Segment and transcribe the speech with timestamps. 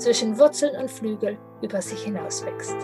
[0.00, 2.76] zwischen Wurzeln und Flügel über sich hinaus wächst.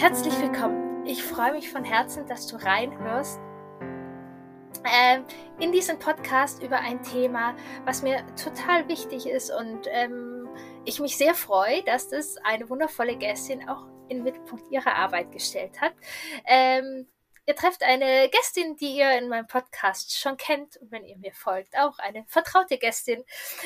[0.00, 1.04] Herzlich willkommen.
[1.06, 3.40] Ich freue mich von Herzen, dass du reinhörst
[4.84, 5.24] ähm,
[5.58, 10.48] in diesem Podcast über ein Thema, was mir total wichtig ist und ähm,
[10.84, 15.32] ich mich sehr freue, dass das eine wundervolle Gästin auch in den Mittelpunkt ihrer Arbeit
[15.32, 15.92] gestellt hat.
[16.46, 17.06] Ähm,
[17.50, 21.32] Ihr trefft eine Gästin, die ihr in meinem Podcast schon kennt und wenn ihr mir
[21.32, 23.24] folgt, auch eine vertraute Gästin,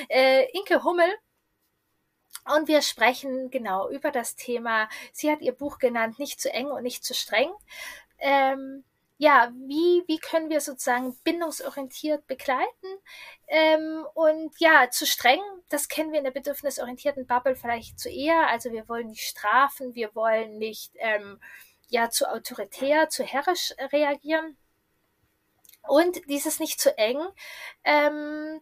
[0.09, 1.15] äh, Inke Hummel.
[2.47, 6.69] Und wir sprechen genau über das Thema, sie hat ihr Buch genannt, nicht zu eng
[6.69, 7.53] und nicht zu streng.
[8.17, 8.85] Ähm,
[9.19, 12.89] ja, wie, wie können wir sozusagen bindungsorientiert begleiten?
[13.49, 18.49] Ähm, und ja, zu streng, das kennen wir in der bedürfnisorientierten Bubble vielleicht zu eher.
[18.49, 21.39] Also wir wollen nicht strafen, wir wollen nicht ähm,
[21.95, 24.57] ja zu autoritär, zu herrisch reagieren.
[25.87, 27.19] Und dieses nicht zu eng,
[27.85, 28.61] ähm,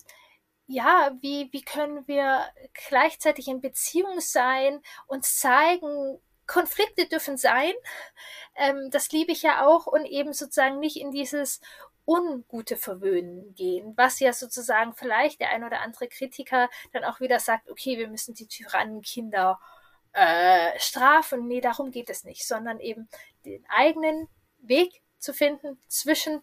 [0.67, 2.45] ja, wie, wie können wir
[2.89, 7.73] gleichzeitig in Beziehung sein, und zeigen, Konflikte dürfen sein,
[8.57, 11.61] ähm, das liebe ich ja auch, und eben sozusagen nicht in dieses
[12.05, 17.39] ungute Verwöhnen gehen, was ja sozusagen vielleicht der ein oder andere Kritiker dann auch wieder
[17.39, 19.61] sagt, okay, wir müssen die Tyrannenkinder
[20.13, 21.47] äh, strafen.
[21.49, 23.09] Nee, darum geht es nicht, sondern eben
[23.45, 26.43] den eigenen Weg zu finden zwischen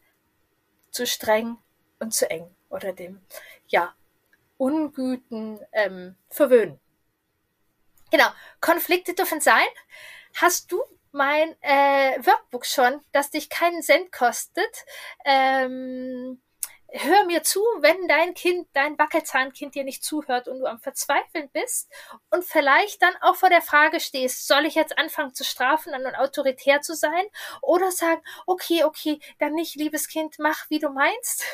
[0.91, 1.57] zu streng
[1.99, 3.21] und zu eng oder dem,
[3.67, 3.93] ja,
[4.57, 6.79] ungüten ähm, Verwöhnen.
[8.11, 8.27] Genau,
[8.59, 9.67] Konflikte dürfen sein.
[10.35, 14.85] Hast du mein äh, Workbook schon, das dich keinen Cent kostet?
[15.25, 16.41] Ähm,
[16.91, 21.49] hör mir zu, wenn dein Kind, dein Wackelzahnkind dir nicht zuhört und du am Verzweifeln
[21.51, 21.89] bist
[22.29, 26.15] und vielleicht dann auch vor der Frage stehst, soll ich jetzt anfangen zu strafen und
[26.15, 27.25] autoritär zu sein
[27.61, 31.43] oder sagen, okay, okay, dann nicht, liebes Kind, mach wie du meinst.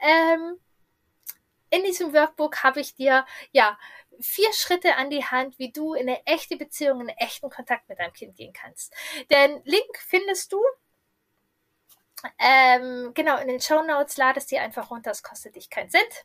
[0.00, 0.60] Ähm,
[1.70, 3.76] in diesem Workbook habe ich dir, ja,
[4.20, 7.88] vier Schritte an die Hand, wie du in eine echte Beziehung, in einen echten Kontakt
[7.88, 8.94] mit deinem Kind gehen kannst.
[9.30, 10.62] Den Link findest du
[12.38, 16.24] ähm, genau, in den Show Notes ladest dir einfach runter, es kostet dich keinen Cent.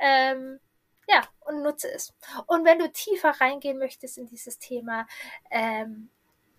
[0.00, 0.60] Ähm,
[1.08, 2.14] ja, und nutze es.
[2.46, 5.06] Und wenn du tiefer reingehen möchtest in dieses Thema,
[5.50, 6.10] ähm,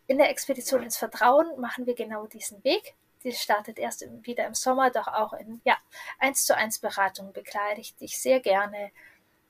[0.07, 2.95] in der Expedition ins Vertrauen machen wir genau diesen Weg.
[3.23, 5.77] Die startet erst im, wieder im Sommer, doch auch in ja,
[6.19, 8.91] 1 zu 1 Beratung begleite ich dich sehr gerne,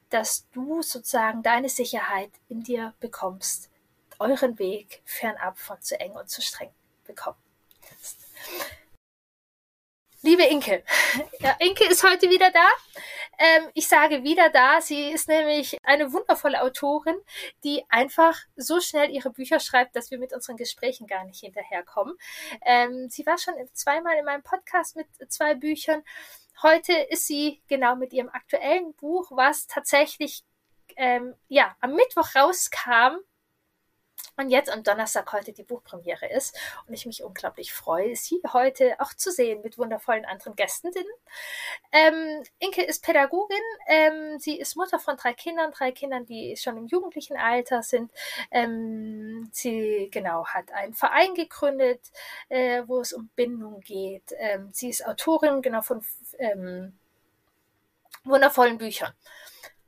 [0.10, 3.70] dass du sozusagen deine Sicherheit in dir bekommst,
[4.20, 6.72] euren Weg fernab von zu eng und zu streng
[7.06, 7.38] bekommen.
[10.28, 10.84] Liebe Inke,
[11.40, 12.68] ja, Inke ist heute wieder da.
[13.38, 14.82] Ähm, ich sage wieder da.
[14.82, 17.16] Sie ist nämlich eine wundervolle Autorin,
[17.64, 22.18] die einfach so schnell ihre Bücher schreibt, dass wir mit unseren Gesprächen gar nicht hinterherkommen.
[22.66, 26.04] Ähm, sie war schon zweimal in meinem Podcast mit zwei Büchern.
[26.62, 30.44] Heute ist sie genau mit ihrem aktuellen Buch, was tatsächlich
[30.98, 33.16] ähm, ja am Mittwoch rauskam
[34.38, 36.56] und jetzt am Donnerstag heute die Buchpremiere ist
[36.88, 41.06] und ich mich unglaublich freue, sie heute auch zu sehen mit wundervollen anderen Gästinnen.
[41.92, 46.78] Ähm, Inke ist Pädagogin, ähm, sie ist Mutter von drei Kindern, drei Kindern, die schon
[46.78, 48.12] im jugendlichen Alter sind.
[48.52, 52.12] Ähm, sie genau hat einen Verein gegründet,
[52.50, 54.34] äh, wo es um Bindung geht.
[54.38, 56.06] Ähm, sie ist Autorin genau von
[56.38, 56.94] ähm,
[58.24, 59.14] wundervollen Büchern.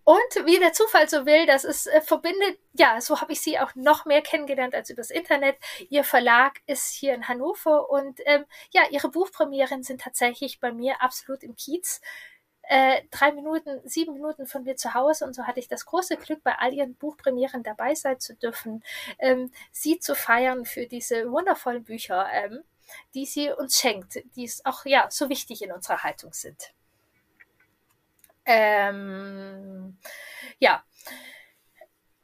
[0.10, 3.60] Und wie der Zufall so will, das ist äh, verbindet, ja, so habe ich sie
[3.60, 5.56] auch noch mehr kennengelernt als übers Internet.
[5.92, 11.04] Ihr Verlag ist hier in Hannover und ähm, ja, ihre Buchpremieren sind tatsächlich bei mir
[11.04, 12.02] absolut im Kiez.
[12.64, 16.18] Äh, drei Minuten, sieben Minuten von mir zu Hause und so hatte ich das große
[16.18, 18.84] Glück, bei all ihren Buchpremieren dabei sein zu dürfen,
[19.20, 22.64] ähm, sie zu feiern für diese wundervollen Bücher, ähm,
[23.14, 26.74] die sie uns schenkt, die es auch ja so wichtig in unserer Haltung sind.
[28.52, 29.96] Ähm,
[30.58, 30.84] ja.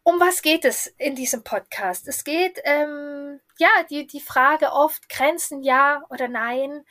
[0.02, 2.08] Um was geht es in diesem Podcast?
[2.08, 6.84] Es geht, ähm, ja, die, die Frage oft, Grenzen ja oder nein.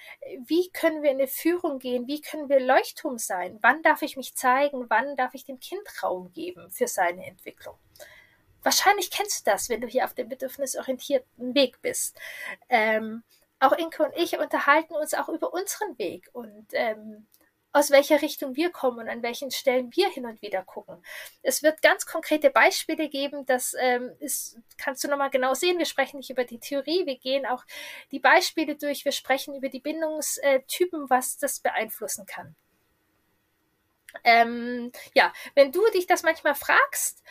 [0.47, 2.07] Wie können wir in eine Führung gehen?
[2.07, 3.59] Wie können wir Leuchtturm sein?
[3.61, 4.87] Wann darf ich mich zeigen?
[4.89, 7.77] Wann darf ich dem Kind Raum geben für seine Entwicklung?
[8.63, 12.17] Wahrscheinlich kennst du das, wenn du hier auf dem bedürfnisorientierten Weg bist.
[12.69, 13.25] Ähm,
[13.59, 17.27] auch Inke und ich unterhalten uns auch über unseren Weg und ähm,
[17.75, 21.05] aus welcher Richtung wir kommen und an welchen Stellen wir hin und wieder gucken.
[21.43, 25.79] Es wird ganz konkrete Beispiele geben, das ähm, ist, kannst du nochmal genau sehen.
[25.79, 27.65] Wir sprechen nicht über die Theorie, wir gehen auch
[28.13, 32.55] die Beispiele durch, wir sprechen über die Bindungstypen, was das beeinflussen kann.
[34.23, 37.25] Ähm, ja, wenn du dich das manchmal fragst,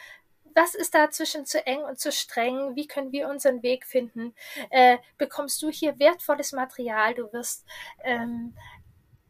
[0.55, 2.75] was ist da zwischen zu eng und zu streng?
[2.75, 4.35] Wie können wir unseren Weg finden?
[4.69, 7.15] Äh, bekommst du hier wertvolles Material?
[7.15, 7.65] Du wirst
[8.03, 8.55] ähm,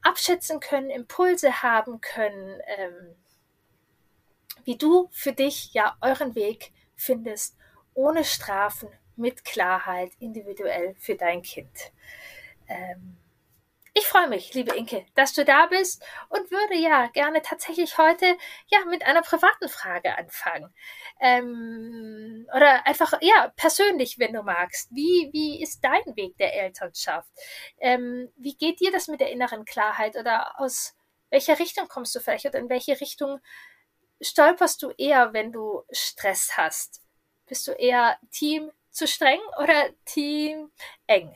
[0.04, 3.16] abschätzen können, Impulse haben können, ähm,
[4.66, 7.58] wie du für dich ja euren Weg findest,
[7.94, 11.92] ohne Strafen, mit Klarheit, individuell für dein Kind.
[12.68, 13.18] Ähm,
[13.96, 18.38] ich freue mich, liebe Inke, dass du da bist und würde ja gerne tatsächlich heute
[18.68, 20.74] ja mit einer privaten Frage anfangen.
[21.20, 24.90] Ähm, oder einfach ja persönlich, wenn du magst.
[24.92, 27.30] Wie, wie ist dein Weg der Elternschaft?
[27.80, 30.96] Ähm, wie geht dir das mit der inneren Klarheit oder aus
[31.30, 33.40] welcher Richtung kommst du vielleicht oder in welche Richtung
[34.22, 37.02] stolperst du eher, wenn du Stress hast?
[37.46, 40.72] Bist du eher Team zu streng oder Team
[41.06, 41.36] eng?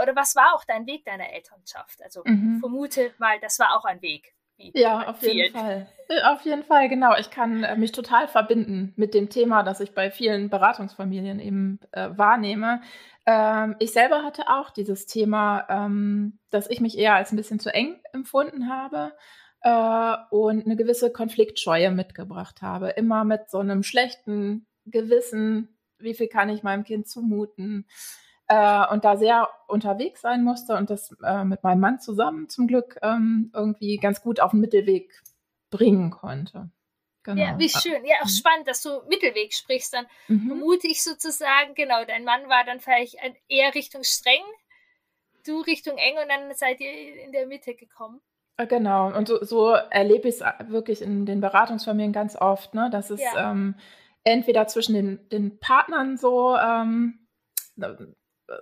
[0.00, 2.02] Oder was war auch dein Weg deiner Elternschaft?
[2.02, 2.60] Also mhm.
[2.60, 4.34] vermute mal, das war auch ein Weg.
[4.58, 5.36] Ja, auf vielen.
[5.36, 5.86] jeden Fall.
[6.08, 7.14] Äh, auf jeden Fall, genau.
[7.18, 11.80] Ich kann äh, mich total verbinden mit dem Thema, das ich bei vielen Beratungsfamilien eben
[11.92, 12.80] äh, wahrnehme.
[13.26, 17.58] Ähm, ich selber hatte auch dieses Thema, ähm, dass ich mich eher als ein bisschen
[17.58, 19.12] zu eng empfunden habe
[19.60, 22.90] äh, und eine gewisse Konfliktscheue mitgebracht habe.
[22.90, 27.86] Immer mit so einem schlechten Gewissen, wie viel kann ich meinem Kind zumuten?
[28.48, 32.66] Äh, und da sehr unterwegs sein musste und das äh, mit meinem Mann zusammen zum
[32.66, 35.12] Glück ähm, irgendwie ganz gut auf den Mittelweg
[35.70, 36.70] bringen konnte.
[37.24, 37.42] Genau.
[37.42, 38.04] Ja, wie schön.
[38.04, 38.38] Ja, auch mhm.
[38.38, 39.92] spannend, dass du Mittelweg sprichst.
[39.92, 40.46] Dann mhm.
[40.46, 43.16] vermute ich sozusagen, genau, dein Mann war dann vielleicht
[43.48, 44.42] eher Richtung streng,
[45.44, 48.20] du Richtung eng und dann seid ihr in der Mitte gekommen.
[48.58, 52.90] Äh, genau, und so, so erlebe ich es wirklich in den Beratungsfamilien ganz oft, ne?
[52.90, 53.50] dass es ja.
[53.50, 53.74] ähm,
[54.22, 57.26] entweder zwischen den, den Partnern so ähm,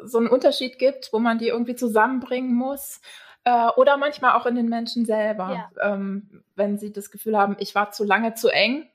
[0.05, 3.01] so einen Unterschied gibt, wo man die irgendwie zusammenbringen muss.
[3.45, 5.93] Äh, oder manchmal auch in den Menschen selber, ja.
[5.93, 8.89] ähm, wenn sie das Gefühl haben, ich war zu lange zu eng.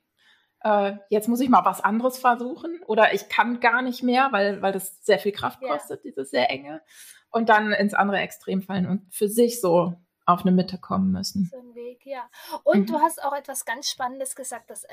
[0.62, 4.60] Äh, jetzt muss ich mal was anderes versuchen oder ich kann gar nicht mehr, weil,
[4.60, 6.10] weil das sehr viel Kraft kostet, ja.
[6.10, 6.82] dieses sehr enge.
[7.30, 9.94] Und dann ins andere Extrem fallen und für sich so
[10.26, 11.48] auf eine Mitte kommen müssen.
[11.50, 12.28] So ein Weg, ja.
[12.64, 12.86] Und mhm.
[12.86, 14.84] du hast auch etwas ganz Spannendes gesagt, das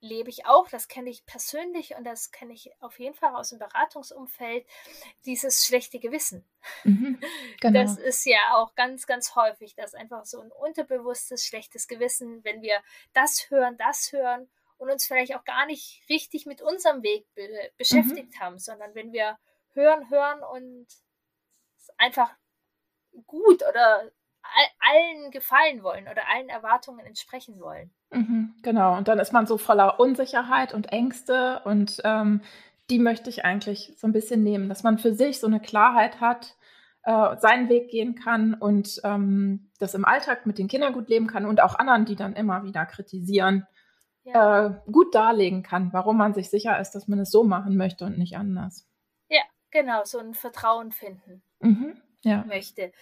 [0.00, 3.50] lebe ich auch, das kenne ich persönlich und das kenne ich auf jeden Fall aus
[3.50, 4.66] dem Beratungsumfeld,
[5.24, 6.44] dieses schlechte Gewissen.
[6.84, 7.20] Mhm,
[7.60, 7.82] genau.
[7.82, 12.62] Das ist ja auch ganz, ganz häufig, dass einfach so ein unterbewusstes, schlechtes Gewissen, wenn
[12.62, 12.82] wir
[13.12, 14.48] das hören, das hören
[14.78, 17.48] und uns vielleicht auch gar nicht richtig mit unserem Weg be
[17.78, 18.40] beschäftigt mhm.
[18.40, 19.38] haben, sondern wenn wir
[19.72, 20.86] hören, hören und
[21.96, 22.34] einfach
[23.26, 24.10] gut oder
[24.78, 27.94] allen gefallen wollen oder allen Erwartungen entsprechen wollen.
[28.10, 32.40] Mhm, genau, und dann ist man so voller Unsicherheit und Ängste und ähm,
[32.88, 36.20] die möchte ich eigentlich so ein bisschen nehmen, dass man für sich so eine Klarheit
[36.20, 36.56] hat,
[37.02, 41.26] äh, seinen Weg gehen kann und ähm, das im Alltag mit den Kindern gut leben
[41.26, 43.66] kann und auch anderen, die dann immer wieder kritisieren,
[44.22, 44.66] ja.
[44.66, 48.04] äh, gut darlegen kann, warum man sich sicher ist, dass man es so machen möchte
[48.04, 48.88] und nicht anders.
[49.28, 51.42] Ja, genau, so ein Vertrauen finden.
[51.60, 52.44] Mhm ja.
[52.46, 52.92] möchte.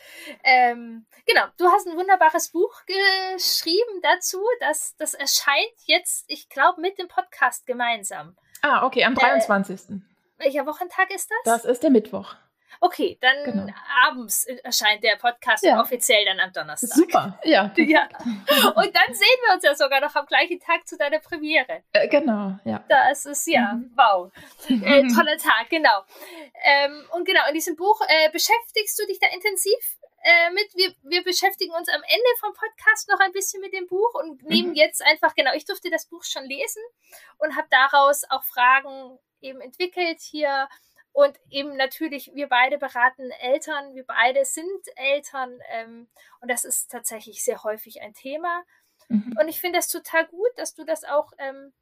[0.42, 4.42] Ähm, genau, du hast ein wunderbares Buch geschrieben dazu.
[4.60, 8.36] Das, das erscheint jetzt, ich glaube, mit dem Podcast gemeinsam.
[8.62, 9.90] Ah, okay, am 23.
[9.90, 9.94] Äh,
[10.38, 11.38] welcher Wochentag ist das?
[11.44, 12.36] Das ist der Mittwoch.
[12.84, 13.72] Okay, dann genau.
[14.04, 15.80] abends erscheint der Podcast ja.
[15.80, 16.90] offiziell dann am Donnerstag.
[16.90, 17.72] Super, ja.
[17.76, 18.02] ja.
[18.76, 21.82] Und dann sehen wir uns ja sogar noch am gleichen Tag zu deiner Premiere.
[21.94, 22.84] Äh, genau, ja.
[22.90, 23.90] Das ist ja, mhm.
[23.96, 24.30] wow.
[24.68, 26.04] Äh, toller Tag, genau.
[26.62, 30.68] Ähm, und genau, in diesem Buch äh, beschäftigst du dich da intensiv äh, mit.
[30.74, 34.42] Wir, wir beschäftigen uns am Ende vom Podcast noch ein bisschen mit dem Buch und
[34.42, 34.74] nehmen mhm.
[34.74, 36.82] jetzt einfach, genau, ich durfte das Buch schon lesen
[37.38, 40.68] und habe daraus auch Fragen eben entwickelt hier
[41.14, 46.08] und eben natürlich, wir beide beraten Eltern, wir beide sind Eltern ähm,
[46.40, 48.64] und das ist tatsächlich sehr häufig ein Thema.
[49.08, 49.36] Mhm.
[49.40, 51.72] Und ich finde das total gut, dass du das auch, ähm,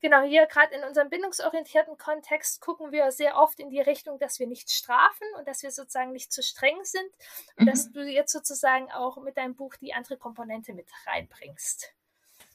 [0.00, 4.40] genau hier gerade in unserem bindungsorientierten Kontext gucken wir sehr oft in die Richtung, dass
[4.40, 7.10] wir nicht strafen und dass wir sozusagen nicht zu streng sind
[7.56, 7.70] und mhm.
[7.70, 11.94] dass du jetzt sozusagen auch mit deinem Buch die andere Komponente mit reinbringst.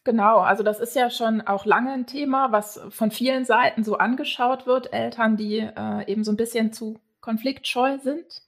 [0.10, 4.00] Genau, also das ist ja schon auch lange ein Thema, was von vielen Seiten so
[4.00, 4.92] angeschaut wird.
[4.92, 8.42] Eltern, die äh, eben so ein bisschen zu konfliktscheu sind.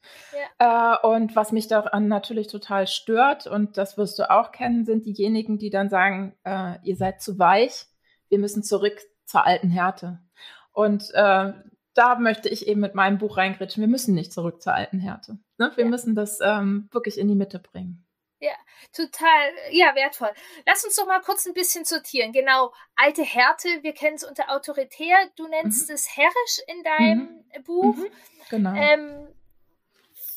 [0.58, 0.96] Ja.
[0.96, 5.06] Äh, und was mich daran natürlich total stört, und das wirst du auch kennen, sind
[5.06, 7.86] diejenigen, die dann sagen, äh, ihr seid zu weich,
[8.30, 10.18] wir müssen zurück zur alten Härte.
[10.72, 11.53] Und äh,
[11.94, 13.82] da möchte ich eben mit meinem Buch reingritschen.
[13.82, 15.38] Wir müssen nicht zurück zur alten Härte.
[15.60, 15.72] Ne?
[15.75, 15.89] Wir ja.
[15.91, 18.03] müssen das ähm, wirklich in die Mitte bringen.
[18.41, 18.55] Ja,
[18.91, 20.31] total, ja, wertvoll.
[20.65, 22.33] Lass uns doch mal kurz ein bisschen sortieren.
[22.33, 25.15] Genau, alte Härte, wir kennen es unter autoritär.
[25.36, 25.95] Du nennst mhm.
[25.95, 27.63] es herrisch in deinem mhm.
[27.63, 27.95] Buch.
[27.95, 28.12] Mhm.
[28.50, 28.74] Genau.
[28.74, 29.27] Ähm,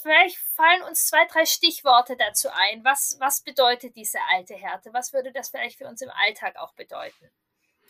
[0.02, 2.84] vielleicht fallen uns zwei, drei Stichworte dazu ein.
[2.84, 4.92] Was, was bedeutet diese alte Härte?
[4.92, 7.30] Was würde das vielleicht für uns im Alltag auch bedeuten?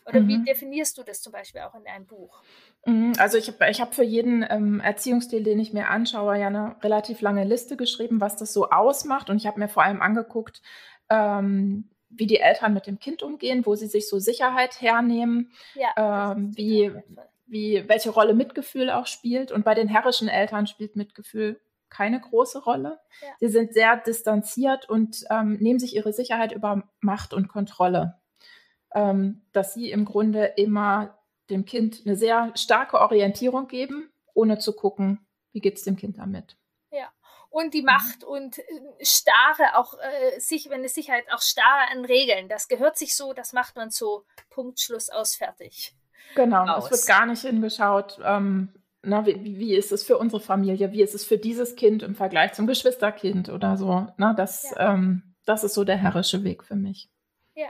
[0.05, 0.27] Oder mhm.
[0.29, 2.41] wie definierst du das zum Beispiel auch in deinem Buch?
[2.85, 6.47] Mhm, also ich habe ich hab für jeden ähm, Erziehungsstil, den ich mir anschaue, ja
[6.47, 9.29] eine relativ lange Liste geschrieben, was das so ausmacht.
[9.29, 10.61] Und ich habe mir vor allem angeguckt,
[11.09, 16.31] ähm, wie die Eltern mit dem Kind umgehen, wo sie sich so Sicherheit hernehmen, ja,
[16.31, 16.91] ähm, wie,
[17.47, 19.51] wie, welche Rolle Mitgefühl auch spielt.
[19.51, 22.99] Und bei den herrischen Eltern spielt Mitgefühl keine große Rolle.
[23.21, 23.27] Ja.
[23.39, 28.19] Sie sind sehr distanziert und ähm, nehmen sich ihre Sicherheit über Macht und Kontrolle
[28.95, 34.73] ähm, dass sie im Grunde immer dem Kind eine sehr starke Orientierung geben, ohne zu
[34.73, 36.57] gucken, wie geht es dem Kind damit.
[36.91, 37.11] Ja.
[37.49, 38.63] Und die Macht und äh,
[39.01, 43.15] starre, auch äh, sich, wenn es sich halt auch starre an Regeln, das gehört sich
[43.15, 45.95] so, das macht man so, Punkt, Schluss, aus, fertig.
[46.35, 48.73] Genau, es wird gar nicht hingeschaut, ähm,
[49.03, 52.15] na, wie, wie, ist es für unsere Familie, wie ist es für dieses Kind im
[52.15, 54.07] Vergleich zum Geschwisterkind oder so.
[54.17, 54.93] Na, das, ja.
[54.93, 57.07] ähm, das ist so der herrische Weg für mich.
[57.53, 57.69] Ja.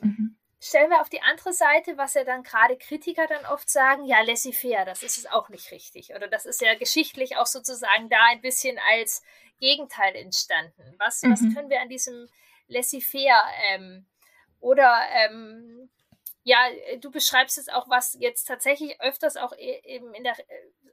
[0.00, 4.04] Mhm stellen wir auf die andere Seite, was ja dann gerade Kritiker dann oft sagen,
[4.04, 6.14] ja, laissez-faire, das ist es auch nicht richtig.
[6.14, 9.22] Oder das ist ja geschichtlich auch sozusagen da ein bisschen als
[9.60, 10.94] Gegenteil entstanden.
[10.98, 11.32] Was, mhm.
[11.32, 12.28] was können wir an diesem
[12.68, 14.06] laissez-faire ähm,
[14.60, 15.90] oder ähm,
[16.42, 16.58] ja,
[17.00, 20.36] du beschreibst jetzt auch, was jetzt tatsächlich öfters auch e-, eben in der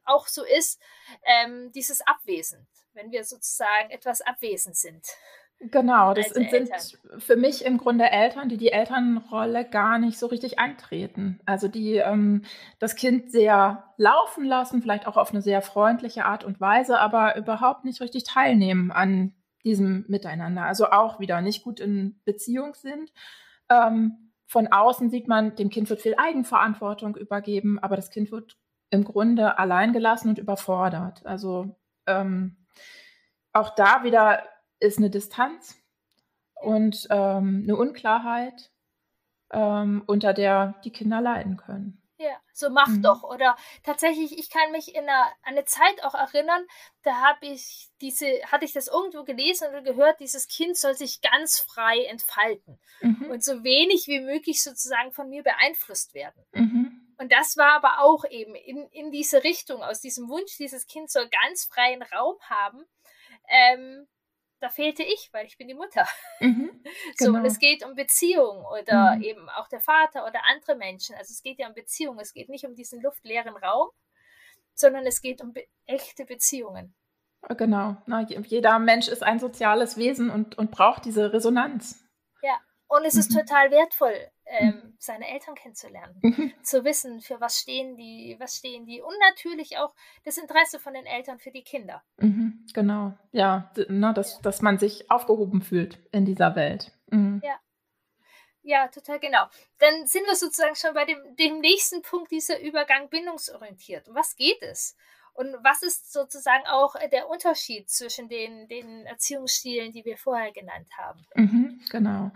[0.05, 0.81] auch so ist,
[1.23, 5.05] ähm, dieses Abwesend, wenn wir sozusagen etwas abwesend sind.
[5.71, 6.69] Genau, das sind, sind
[7.17, 11.39] für mich im Grunde Eltern, die die Elternrolle gar nicht so richtig eintreten.
[11.45, 12.43] Also die ähm,
[12.79, 17.37] das Kind sehr laufen lassen, vielleicht auch auf eine sehr freundliche Art und Weise, aber
[17.37, 20.63] überhaupt nicht richtig teilnehmen an diesem Miteinander.
[20.63, 23.11] Also auch wieder nicht gut in Beziehung sind.
[23.69, 28.57] Ähm, von außen sieht man, dem Kind wird viel Eigenverantwortung übergeben, aber das Kind wird
[28.89, 31.25] im Grunde allein gelassen und überfordert.
[31.25, 32.57] Also ähm,
[33.53, 34.43] auch da wieder
[34.83, 35.77] ist eine Distanz
[36.61, 38.71] und ähm, eine Unklarheit,
[39.51, 42.03] ähm, unter der die Kinder leiden können.
[42.17, 43.01] Ja, so mach mhm.
[43.01, 43.23] doch.
[43.23, 46.65] Oder tatsächlich, ich kann mich in einer, eine Zeit auch erinnern,
[47.01, 51.21] da habe ich diese, hatte ich das irgendwo gelesen oder gehört, dieses Kind soll sich
[51.21, 53.29] ganz frei entfalten mhm.
[53.29, 56.45] und so wenig wie möglich sozusagen von mir beeinflusst werden.
[56.53, 57.13] Mhm.
[57.17, 61.11] Und das war aber auch eben in, in diese Richtung, aus diesem Wunsch, dieses Kind
[61.11, 62.85] soll ganz freien Raum haben.
[63.49, 64.07] Ähm,
[64.63, 66.07] da fehlte ich, weil ich bin die Mutter.
[66.39, 66.71] Mhm,
[67.17, 67.39] so, genau.
[67.39, 69.21] und es geht um Beziehung oder mhm.
[69.21, 71.15] eben auch der Vater oder andere Menschen.
[71.15, 72.17] Also es geht ja um Beziehung.
[72.19, 73.89] Es geht nicht um diesen luftleeren Raum,
[74.73, 76.95] sondern es geht um be echte Beziehungen.
[77.57, 77.97] Genau.
[78.05, 82.01] Na, jeder Mensch ist ein soziales Wesen und, und braucht diese Resonanz.
[82.41, 83.39] Ja, und es ist mhm.
[83.39, 84.93] total wertvoll, ähm, mhm.
[84.99, 86.53] seine Eltern kennenzulernen, mhm.
[86.63, 90.93] zu wissen, für was stehen die, was stehen die und natürlich auch das Interesse von
[90.93, 92.03] den Eltern für die Kinder.
[92.17, 94.41] Mhm, genau, ja, ne, dass, ja.
[94.41, 96.91] dass man sich aufgehoben fühlt in dieser Welt.
[97.07, 97.41] Mhm.
[97.43, 97.59] Ja.
[98.65, 99.45] Ja, total genau.
[99.79, 104.07] Dann sind wir sozusagen schon bei dem, dem nächsten Punkt, dieser Übergang bindungsorientiert.
[104.07, 104.95] Um was geht es?
[105.33, 110.87] Und was ist sozusagen auch der Unterschied zwischen den, den Erziehungsstilen, die wir vorher genannt
[110.97, 111.25] haben?
[111.35, 112.31] Mhm, genau.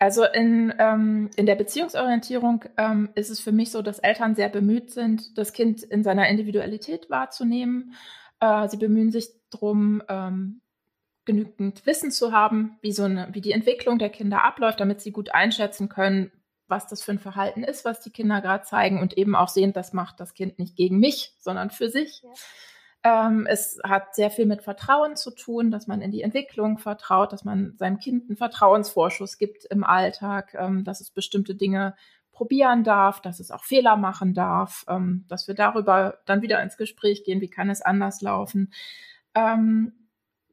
[0.00, 4.48] Also in, ähm, in der Beziehungsorientierung ähm, ist es für mich so, dass Eltern sehr
[4.48, 7.92] bemüht sind, das Kind in seiner Individualität wahrzunehmen.
[8.40, 10.62] Äh, sie bemühen sich darum, ähm,
[11.26, 15.12] genügend Wissen zu haben, wie, so eine, wie die Entwicklung der Kinder abläuft, damit sie
[15.12, 16.32] gut einschätzen können,
[16.66, 19.74] was das für ein Verhalten ist, was die Kinder gerade zeigen und eben auch sehen,
[19.74, 22.22] das macht das Kind nicht gegen mich, sondern für sich.
[22.22, 22.30] Ja.
[23.02, 27.32] Ähm, es hat sehr viel mit Vertrauen zu tun, dass man in die Entwicklung vertraut,
[27.32, 31.94] dass man seinem Kind einen Vertrauensvorschuss gibt im Alltag, ähm, dass es bestimmte Dinge
[32.40, 36.76] probieren darf, dass es auch Fehler machen darf, ähm, dass wir darüber dann wieder ins
[36.76, 38.72] Gespräch gehen, wie kann es anders laufen.
[39.34, 39.92] Ähm,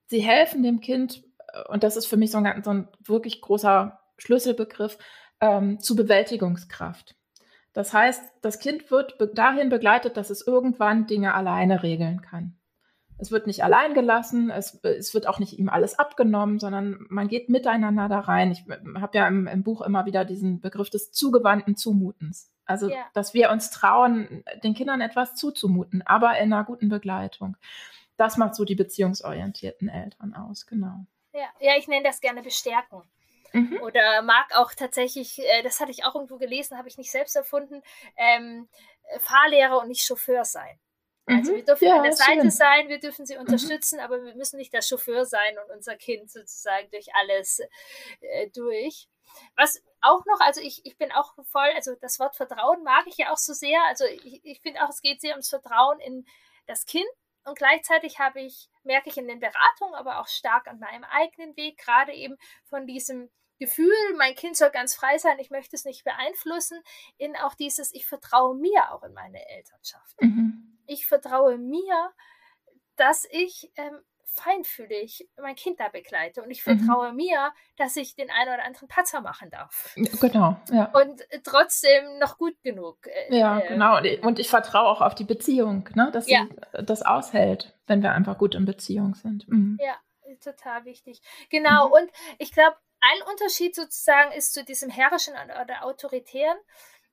[0.08, 1.24] sie helfen dem Kind,
[1.54, 4.98] äh, und das ist für mich so ein, so ein wirklich großer Schlüsselbegriff,
[5.42, 7.17] ähm, zu Bewältigungskraft.
[7.77, 12.57] Das heißt, das Kind wird dahin begleitet, dass es irgendwann Dinge alleine regeln kann.
[13.19, 17.27] Es wird nicht allein gelassen, es, es wird auch nicht ihm alles abgenommen, sondern man
[17.27, 18.50] geht miteinander da rein.
[18.50, 18.65] Ich
[19.00, 22.51] habe ja im, im, Buch immer wieder diesen Begriff des zugewandten Zumutens.
[22.65, 23.05] Also, ja.
[23.13, 27.57] dass wir uns trauen, den Kindern etwas zuzumuten, aber in einer guten Begleitung.
[28.17, 31.05] Das macht so die beziehungsorientierten Eltern aus, genau.
[31.31, 33.03] Ja, ja ich nenne das gerne bestärken.
[33.54, 33.80] Mhm.
[33.82, 37.36] Oder mag auch tatsächlich, äh, das hatte ich auch irgendwo gelesen, habe ich nicht selbst
[37.36, 37.82] erfunden,
[38.16, 38.68] ähm,
[39.20, 40.80] Fahrlehrer und nicht Chauffeur sein.
[41.30, 42.51] Also wir dürfen ja, an der Seite schön.
[42.51, 43.42] sein, wir dürfen sie mhm.
[43.42, 44.06] unterstützen, mhm.
[44.06, 47.60] aber wir müssen nicht der Chauffeur sein und unser Kind sozusagen durch alles
[48.22, 49.10] äh, durch.
[49.58, 53.18] Was auch noch, also ich, ich bin auch voll, also das Wort Vertrauen mag ich
[53.18, 53.84] ja auch so sehr.
[53.88, 56.25] Also ich, ich finde auch, es geht sehr ums Vertrauen in
[56.66, 57.06] das Kind.
[57.48, 61.56] Und gleichzeitig habe ich, merke ich in den Beratungen, aber auch stark an meinem eigenen
[61.56, 62.36] Weg, gerade eben
[62.66, 66.82] von diesem Gefühl, mein Kind soll ganz frei sein, ich möchte es nicht beeinflussen,
[67.18, 70.22] in auch dieses, ich vertraue mir auch in meine Elternschaft.
[70.22, 70.77] Mhm.
[70.88, 72.13] Ich vertraue mir,
[72.98, 73.98] dass ich ähm,
[74.34, 76.79] feinfühlig mein Kind da begleite und ich mhm.
[76.79, 77.17] vertraue mhm.
[77.17, 79.96] mir, dass ich den einen oder anderen Patzer machen darf.
[80.22, 80.86] Genau, ja.
[80.93, 82.98] Und trotzdem noch gut genug.
[83.07, 83.98] Äh, ja, äh, genau.
[84.25, 86.10] Und ich vertraue auch auf die Beziehung, ne?
[86.12, 86.46] dass ja.
[86.46, 89.48] sie das aushält, wenn wir einfach gut in Beziehung sind.
[89.48, 89.77] Mhm.
[89.81, 89.96] Ja,
[90.43, 91.22] total wichtig.
[91.50, 91.88] Genau.
[91.88, 91.93] Mhm.
[91.93, 96.57] Und ich glaube, ein Unterschied sozusagen ist zu diesem herrischen oder autoritären,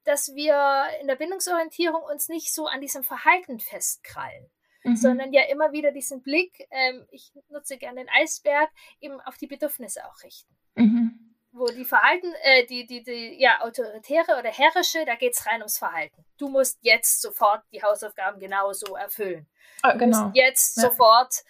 [0.04, 4.50] dass wir in der Bindungsorientierung uns nicht so an diesem Verhalten festkrallen.
[4.84, 4.96] Mhm.
[4.96, 9.46] sondern ja immer wieder diesen Blick, ähm, ich nutze gerne den Eisberg, eben auf die
[9.46, 10.54] Bedürfnisse auch richten.
[10.74, 11.34] Mhm.
[11.52, 15.60] Wo die Verhalten, äh, die, die, die ja, autoritäre oder herrische, da geht es rein
[15.60, 16.24] ums Verhalten.
[16.36, 19.46] Du musst jetzt sofort die Hausaufgaben genauso erfüllen.
[19.82, 20.18] Ah, genau.
[20.18, 20.82] Du musst jetzt ja.
[20.82, 21.44] sofort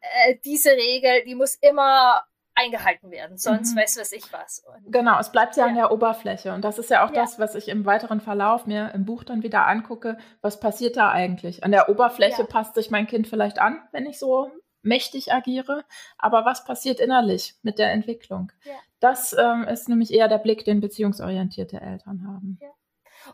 [0.00, 2.22] äh, diese Regel, die muss immer
[2.58, 3.80] eingehalten werden, sonst mhm.
[3.80, 4.64] weiß was ich was.
[4.66, 7.22] Und genau, es bleibt ja, ja, an der Oberfläche und das ist ja auch ja.
[7.22, 11.10] das, was ich im weiteren Verlauf mir im Buch dann wieder angucke, was passiert da
[11.10, 11.64] eigentlich?
[11.64, 12.46] An der Oberfläche ja.
[12.46, 14.50] passt sich mein Kind vielleicht an, wenn ich so
[14.82, 15.84] mächtig agiere,
[16.18, 18.52] aber was passiert innerlich mit der Entwicklung?
[19.00, 22.58] Das ähm, ist nämlich eher der Blick, den beziehungsorientierte Eltern haben.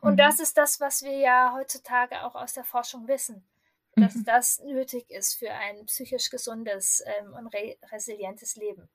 [0.01, 0.17] Und mhm.
[0.17, 3.47] das ist das, was wir ja heutzutage auch aus der Forschung wissen
[3.97, 4.25] dass mhm.
[4.25, 8.89] das nötig ist für ein psychisch gesundes ähm, und re resilientes Leben.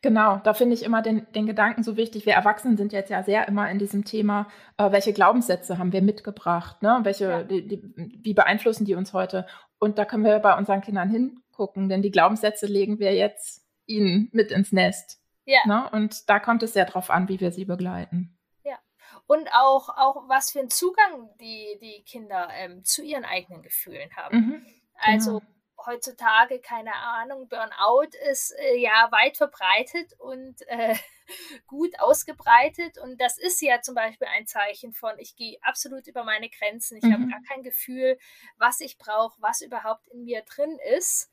[0.00, 2.26] Genau, da finde ich immer den, den Gedanken so wichtig.
[2.26, 6.02] Wir Erwachsenen sind jetzt ja sehr immer in diesem Thema, äh, welche Glaubenssätze haben wir
[6.02, 7.00] mitgebracht, ne?
[7.02, 7.42] welche, ja.
[7.42, 9.46] die, die, wie beeinflussen die uns heute?
[9.78, 14.28] Und da können wir bei unseren Kindern hingucken, denn die Glaubenssätze legen wir jetzt ihnen
[14.32, 15.20] mit ins Nest.
[15.44, 15.60] Ja.
[15.66, 15.90] Ne?
[15.90, 18.38] Und da kommt es sehr darauf an, wie wir sie begleiten.
[18.64, 18.78] Ja.
[19.26, 24.10] Und auch, auch was für einen Zugang die, die Kinder ähm, zu ihren eigenen Gefühlen
[24.16, 24.36] haben.
[24.36, 24.66] Mhm,
[24.98, 25.51] also genau
[25.86, 30.94] heutzutage, keine Ahnung, Burnout ist äh, ja weit verbreitet und äh,
[31.66, 32.98] gut ausgebreitet.
[32.98, 36.96] Und das ist ja zum Beispiel ein Zeichen von, ich gehe absolut über meine Grenzen.
[36.96, 37.12] Ich mhm.
[37.12, 38.18] habe gar kein Gefühl,
[38.56, 41.30] was ich brauche, was überhaupt in mir drin ist.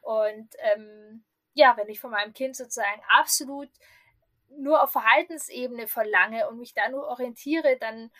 [0.00, 3.70] Und ähm, ja, wenn ich von meinem Kind sozusagen absolut
[4.50, 8.10] nur auf Verhaltensebene verlange und mich da nur orientiere, dann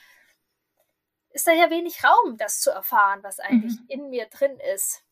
[1.30, 3.86] ist da ja wenig Raum, das zu erfahren, was eigentlich mhm.
[3.88, 5.05] in mir drin ist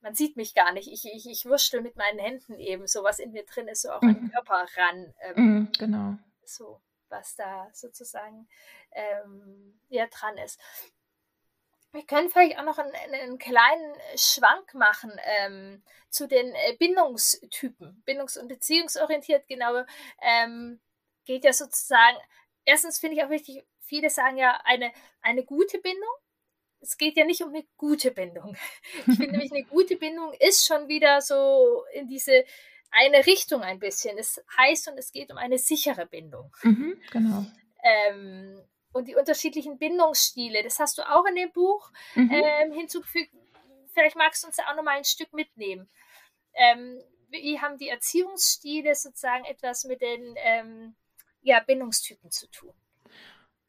[0.00, 0.90] man sieht mich gar nicht.
[0.90, 3.90] Ich, ich, ich wurschtel mit meinen Händen eben so, was in mir drin ist, so
[3.90, 4.08] auch mhm.
[4.08, 4.30] an den.
[4.32, 5.14] Körper ran.
[5.20, 6.14] Ähm, mhm, genau.
[6.44, 8.48] So, was da sozusagen
[8.92, 10.60] ähm, ja dran ist.
[11.92, 18.02] Wir können vielleicht auch noch einen, einen kleinen Schwank machen ähm, zu den äh, Bindungstypen.
[18.06, 19.84] Bindungs- und beziehungsorientiert, genau,
[20.20, 20.80] ähm,
[21.24, 22.16] geht ja sozusagen,
[22.64, 26.14] erstens finde ich auch wichtig, viele sagen ja, eine, eine gute Bindung
[26.82, 28.56] es geht ja nicht um eine gute Bindung.
[29.06, 32.44] Ich finde nämlich, eine gute Bindung ist schon wieder so in diese
[32.90, 34.18] eine Richtung ein bisschen.
[34.18, 36.54] Es heißt und es geht um eine sichere Bindung.
[36.62, 37.46] Mhm, genau.
[37.82, 42.30] Ähm, und die unterschiedlichen Bindungsstile, das hast du auch in dem Buch mhm.
[42.30, 43.32] ähm, hinzugefügt.
[43.94, 45.88] Vielleicht magst du uns da auch nochmal ein Stück mitnehmen.
[46.54, 50.94] Ähm, wie haben die Erziehungsstile sozusagen etwas mit den ähm,
[51.40, 52.74] ja, Bindungstypen zu tun?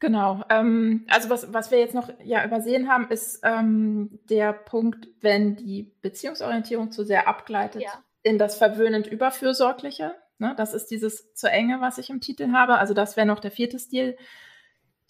[0.00, 0.42] Genau.
[0.50, 5.56] Ähm, also was, was wir jetzt noch ja übersehen haben, ist ähm, der Punkt, wenn
[5.56, 8.02] die Beziehungsorientierung zu sehr abgleitet ja.
[8.22, 10.14] in das verwöhnend überfürsorgliche.
[10.38, 10.54] Ne?
[10.56, 12.78] Das ist dieses zu enge, was ich im Titel habe.
[12.78, 14.16] Also das wäre noch der vierte Stil,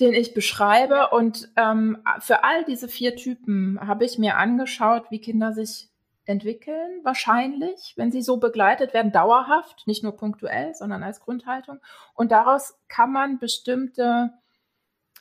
[0.01, 1.11] den ich beschreibe.
[1.11, 5.89] Und ähm, für all diese vier Typen habe ich mir angeschaut, wie Kinder sich
[6.27, 11.81] entwickeln, wahrscheinlich, wenn sie so begleitet werden, dauerhaft, nicht nur punktuell, sondern als Grundhaltung.
[12.15, 14.33] Und daraus kann man bestimmte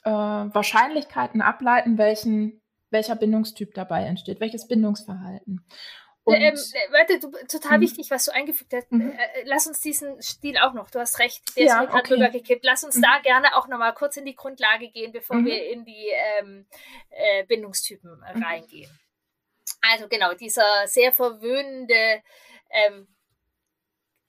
[0.03, 5.65] äh, Wahrscheinlichkeiten ableiten, welchen, welcher Bindungstyp dabei entsteht, welches Bindungsverhalten.
[6.25, 6.55] Und, ähm,
[6.91, 7.81] warte, du, total mhm.
[7.81, 8.89] wichtig, was du eingefügt hast.
[8.91, 9.11] Mhm.
[9.11, 11.99] Äh, lass uns diesen Stil auch noch, du hast recht, der ja, ist mir gerade
[11.99, 12.13] okay.
[12.13, 12.63] rübergekippt.
[12.63, 13.01] Lass uns mhm.
[13.01, 15.45] da gerne auch nochmal kurz in die Grundlage gehen, bevor mhm.
[15.45, 16.07] wir in die
[16.39, 16.65] ähm,
[17.09, 18.43] äh, Bindungstypen mhm.
[18.43, 18.99] reingehen.
[19.81, 22.23] Also genau, dieser sehr verwöhnende,
[22.69, 23.07] ähm,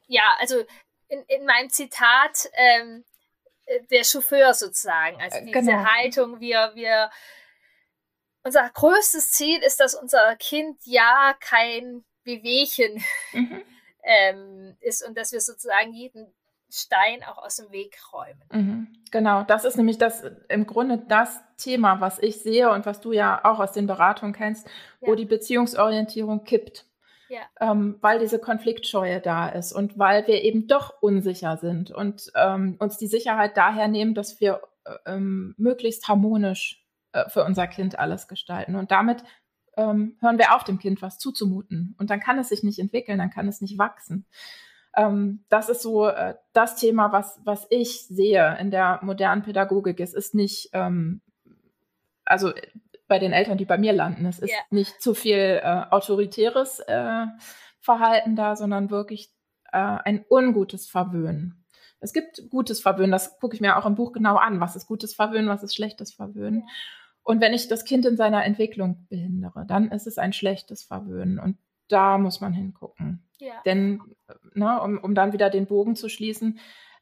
[0.08, 0.64] ja, also
[1.06, 3.13] in, in meinem Zitat, ähm, äh,
[3.90, 5.20] der Chauffeur sozusagen.
[5.20, 5.84] Also äh, diese genau.
[5.84, 7.10] Haltung, wir, wir,
[8.42, 13.62] unser größtes Ziel ist, dass unser Kind ja kein Wehwehchen mhm.
[14.02, 16.32] ähm, ist und dass wir sozusagen jeden
[16.70, 18.44] Stein auch aus dem Weg räumen.
[18.50, 23.00] Mhm, Genau, das ist nämlich das im Grunde das Thema, was ich sehe und was
[23.00, 25.06] du ja auch aus den Beratungen kennst, ja.
[25.06, 26.84] wo die Beziehungsorientierung kippt.
[27.28, 27.40] Ja.
[27.60, 32.76] Ähm, weil diese Konfliktscheue da ist und weil wir eben doch unsicher sind und ähm,
[32.78, 37.98] uns die Sicherheit daher nehmen, dass wir äh, ähm, möglichst harmonisch äh, für unser Kind
[37.98, 38.76] alles gestalten.
[38.76, 39.24] Und damit
[39.76, 41.94] ähm, hören wir auf, dem Kind was zuzumuten.
[41.98, 44.26] Und dann kann es sich nicht entwickeln, dann kann es nicht wachsen.
[44.96, 50.00] Ähm, das ist so äh, das Thema, was, was ich sehe in der modernen Pädagogik.
[50.00, 51.20] Es ist nicht, ähm,
[52.24, 52.52] also
[53.06, 54.62] bei den Eltern, die bei mir landen, es ist yeah.
[54.70, 57.26] nicht zu viel äh, autoritäres äh,
[57.80, 59.30] Verhalten da, sondern wirklich
[59.72, 61.64] äh, ein ungutes Verwöhnen.
[62.00, 64.60] Es gibt gutes Verwöhnen, das gucke ich mir auch im Buch genau an.
[64.60, 66.68] Was ist gutes Verwöhnen, was ist schlechtes Verwöhnen?
[67.22, 71.38] Und wenn ich das Kind in seiner Entwicklung behindere, dann ist es ein schlechtes Verwöhnen.
[71.38, 71.56] Und
[71.88, 73.26] da muss man hingucken.
[73.38, 73.54] Ja.
[73.64, 74.02] Denn,
[74.52, 76.58] ne, um, um dann wieder den Bogen zu schließen,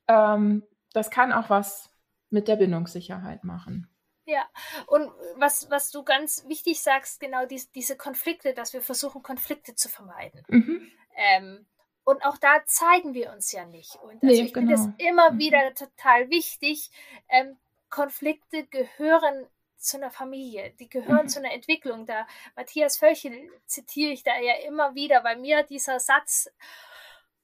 [0.06, 0.62] ähm,
[0.92, 1.90] das kann auch was
[2.30, 3.88] mit der Bindungssicherheit machen.
[4.32, 4.48] Ja,
[4.86, 9.74] und was, was du ganz wichtig sagst, genau die, diese Konflikte, dass wir versuchen, Konflikte
[9.74, 10.42] zu vermeiden.
[10.48, 10.90] Mhm.
[11.14, 11.66] Ähm,
[12.04, 13.96] und auch da zeigen wir uns ja nicht.
[13.96, 14.74] Und also nee, ich genau.
[14.74, 15.38] finde es immer mhm.
[15.38, 16.90] wieder total wichtig.
[17.28, 17.58] Ähm,
[17.90, 21.28] Konflikte gehören zu einer Familie, die gehören mhm.
[21.28, 22.06] zu einer Entwicklung.
[22.06, 26.50] Da Matthias Völchel zitiere ich da ja immer wieder, weil mir dieser Satz,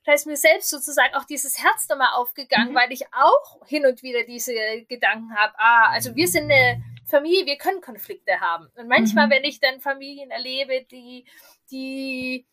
[0.08, 2.74] da ist mir selbst sozusagen auch dieses Herz nochmal aufgegangen, mhm.
[2.74, 4.54] weil ich auch hin und wieder diese
[4.88, 8.70] Gedanken habe, ah, also wir sind eine Familie, wir können Konflikte haben.
[8.76, 9.32] Und manchmal, mhm.
[9.32, 11.26] wenn ich dann Familien erlebe, die,
[11.70, 12.46] die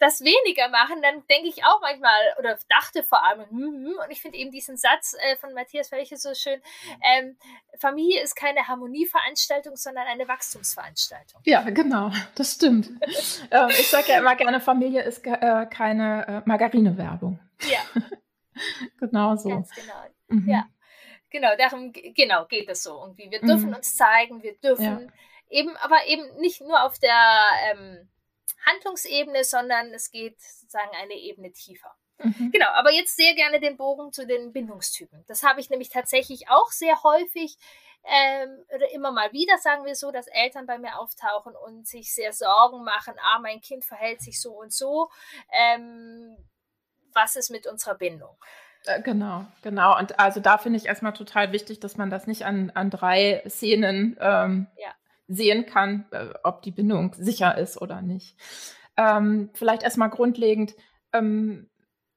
[0.00, 4.10] das weniger machen, dann denke ich auch manchmal oder dachte vor allem, hm, hm, und
[4.10, 6.60] ich finde eben diesen Satz äh, von Matthias Welche so schön,
[7.04, 7.36] ähm,
[7.78, 11.42] Familie ist keine Harmonieveranstaltung, sondern eine Wachstumsveranstaltung.
[11.44, 12.88] Ja, genau, das stimmt.
[13.50, 17.38] ähm, ich sage ja immer gerne, Familie ist äh, keine äh, Margarine-Werbung.
[17.68, 17.80] Ja.
[19.00, 19.50] genau so.
[19.50, 19.94] Ganz genau.
[20.28, 20.48] Mhm.
[20.48, 20.66] Ja.
[21.30, 23.30] Genau, darum genau geht es so irgendwie.
[23.30, 23.76] Wir dürfen mhm.
[23.76, 25.60] uns zeigen, wir dürfen ja.
[25.60, 28.09] eben, aber eben nicht nur auf der ähm,
[28.66, 31.94] Handlungsebene, sondern es geht sozusagen eine Ebene tiefer.
[32.22, 32.50] Mhm.
[32.52, 35.24] Genau, aber jetzt sehr gerne den Bogen zu den Bindungstypen.
[35.26, 37.56] Das habe ich nämlich tatsächlich auch sehr häufig
[38.04, 42.14] ähm, oder immer mal wieder, sagen wir so, dass Eltern bei mir auftauchen und sich
[42.14, 45.10] sehr Sorgen machen, ah, mein Kind verhält sich so und so.
[45.52, 46.36] Ähm,
[47.12, 48.36] was ist mit unserer Bindung?
[48.84, 49.98] Äh, genau, genau.
[49.98, 53.42] Und also da finde ich erstmal total wichtig, dass man das nicht an, an drei
[53.46, 54.94] Szenen ähm, ja
[55.30, 58.36] sehen kann, äh, ob die Bindung sicher ist oder nicht.
[58.96, 60.74] Ähm, vielleicht erstmal grundlegend,
[61.12, 61.70] ähm,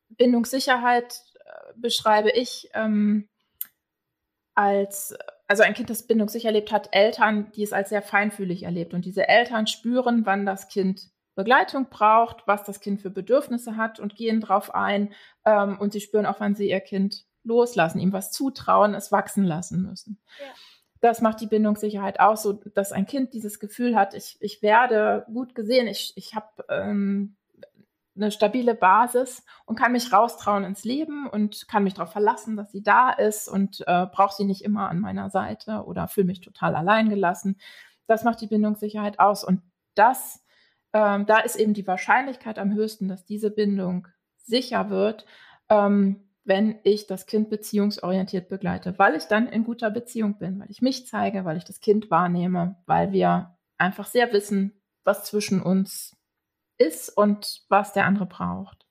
[0.09, 3.29] Bindungssicherheit äh, beschreibe ich ähm,
[4.55, 5.15] als,
[5.47, 8.95] also ein Kind, das bindungssicher lebt, hat Eltern, die es als sehr feinfühlig erlebt.
[8.95, 13.99] Und diese Eltern spüren, wann das Kind Begleitung braucht, was das Kind für Bedürfnisse hat
[13.99, 15.13] und gehen darauf ein.
[15.45, 19.43] Ähm, und sie spüren auch, wann sie ihr Kind loslassen, ihm was zutrauen, es wachsen
[19.43, 20.19] lassen müssen.
[20.39, 20.53] Ja
[21.03, 25.25] das macht die Bindungssicherheit aus, so dass ein Kind dieses Gefühl hat, ich, ich werde
[25.33, 27.35] gut gesehen, ich, ich habe ähm,
[28.15, 32.71] eine stabile Basis und kann mich raustrauen ins Leben und kann mich darauf verlassen, dass
[32.71, 36.39] sie da ist und äh, brauche sie nicht immer an meiner Seite oder fühle mich
[36.39, 37.57] total allein gelassen.
[38.07, 39.61] Das macht die Bindungssicherheit aus und
[39.95, 40.41] das,
[40.93, 45.25] ähm, da ist eben die Wahrscheinlichkeit am höchsten, dass diese Bindung sicher wird,
[45.67, 50.69] ähm, wenn ich das Kind beziehungsorientiert begleite, weil ich dann in guter Beziehung bin, weil
[50.69, 55.61] ich mich zeige, weil ich das Kind wahrnehme, weil wir einfach sehr wissen, was zwischen
[55.61, 56.15] uns
[56.77, 58.85] ist und was der andere braucht.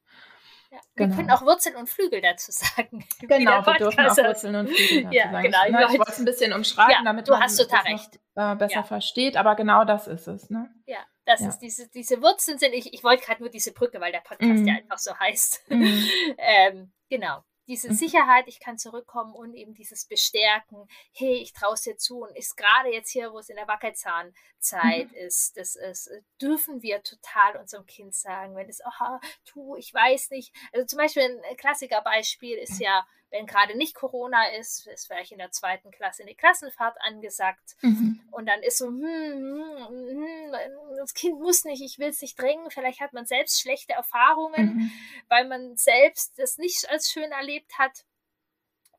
[0.71, 1.17] Ja, wir genau.
[1.17, 3.05] können auch Wurzeln und Flügel dazu sagen.
[3.21, 5.43] Genau, wir dürfen auch Wurzeln und Flügel dazu ja, sagen.
[5.43, 8.75] Genau, ich, ne, ich wollte es ein bisschen umschreiben, ja, damit man es äh, besser
[8.77, 8.83] ja.
[8.83, 10.49] versteht, aber genau das ist es.
[10.49, 10.71] Ne?
[10.87, 11.49] Ja, das ja.
[11.49, 14.61] ist diese, diese Wurzeln sind, ich, ich wollte gerade nur diese Brücke, weil der Podcast
[14.61, 14.67] mhm.
[14.67, 15.63] ja einfach so heißt.
[15.69, 16.09] Mhm.
[16.39, 17.45] ähm, Genau.
[17.69, 17.95] Diese mhm.
[17.95, 22.35] Sicherheit, ich kann zurückkommen und eben dieses Bestärken, hey, ich traue es dir zu und
[22.35, 25.17] ist gerade jetzt hier, wo es in der Wackelzahnzeit mhm.
[25.19, 29.93] ist, das ist, äh, dürfen wir total unserem Kind sagen, wenn es, oh, tu, ich
[29.93, 30.55] weiß nicht.
[30.73, 35.39] Also zum Beispiel ein Klassikerbeispiel ist ja, wenn gerade nicht Corona ist, ist vielleicht in
[35.39, 38.21] der zweiten Klasse eine Klassenfahrt angesagt mhm.
[38.31, 40.53] und dann ist so, hm, hm, hm,
[40.99, 44.77] das Kind muss nicht, ich will es nicht drängen, vielleicht hat man selbst schlechte Erfahrungen,
[44.77, 44.93] mhm.
[45.29, 48.05] weil man selbst das nicht als schön erlebt hat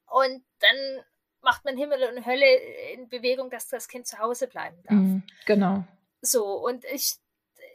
[0.07, 1.05] und dann
[1.41, 2.55] macht man Himmel und Hölle
[2.93, 4.95] in Bewegung, dass das Kind zu Hause bleiben darf.
[4.95, 5.83] Mhm, genau.
[6.21, 7.17] So, und ich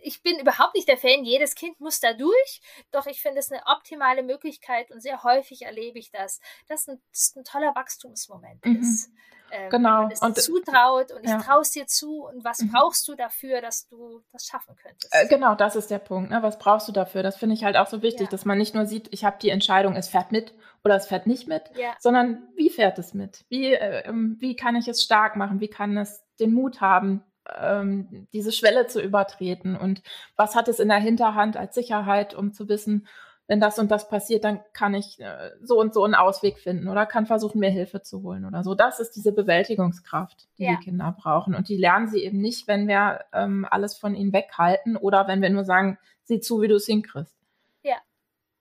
[0.03, 3.51] ich bin überhaupt nicht der Fan, jedes Kind muss da durch, doch ich finde es
[3.51, 8.65] eine optimale Möglichkeit und sehr häufig erlebe ich das, dass ein, das ein toller Wachstumsmoment
[8.65, 8.81] mhm.
[8.81, 9.11] ist.
[9.51, 10.03] ähm, genau.
[10.03, 11.39] man es und, zutraut und ja.
[11.39, 12.73] ich traue es dir zu und was mhm.
[12.73, 15.09] brauchst du dafür, dass du das schaffen könntest?
[15.13, 16.31] Äh, genau, das ist der Punkt.
[16.31, 16.43] Ne?
[16.43, 17.23] Was brauchst du dafür?
[17.23, 18.31] Das finde ich halt auch so wichtig, ja.
[18.31, 21.27] dass man nicht nur sieht, ich habe die Entscheidung, es fährt mit oder es fährt
[21.27, 21.95] nicht mit, ja.
[21.99, 23.45] sondern wie fährt es mit?
[23.49, 25.61] Wie, äh, ähm, wie kann ich es stark machen?
[25.61, 27.25] Wie kann es den Mut haben,
[27.61, 29.77] ähm, diese Schwelle zu übertreten?
[29.77, 30.03] Und
[30.37, 33.07] was hat es in der Hinterhand als Sicherheit, um zu wissen,
[33.49, 36.87] wenn das und das passiert, dann kann ich äh, so und so einen Ausweg finden
[36.87, 38.75] oder kann versuchen, mir Hilfe zu holen oder so.
[38.75, 40.77] Das ist diese Bewältigungskraft, die ja.
[40.77, 41.55] die Kinder brauchen.
[41.55, 45.41] Und die lernen sie eben nicht, wenn wir ähm, alles von ihnen weghalten oder wenn
[45.41, 47.35] wir nur sagen, sieh zu, wie du es hinkriegst.
[47.83, 47.97] Ja,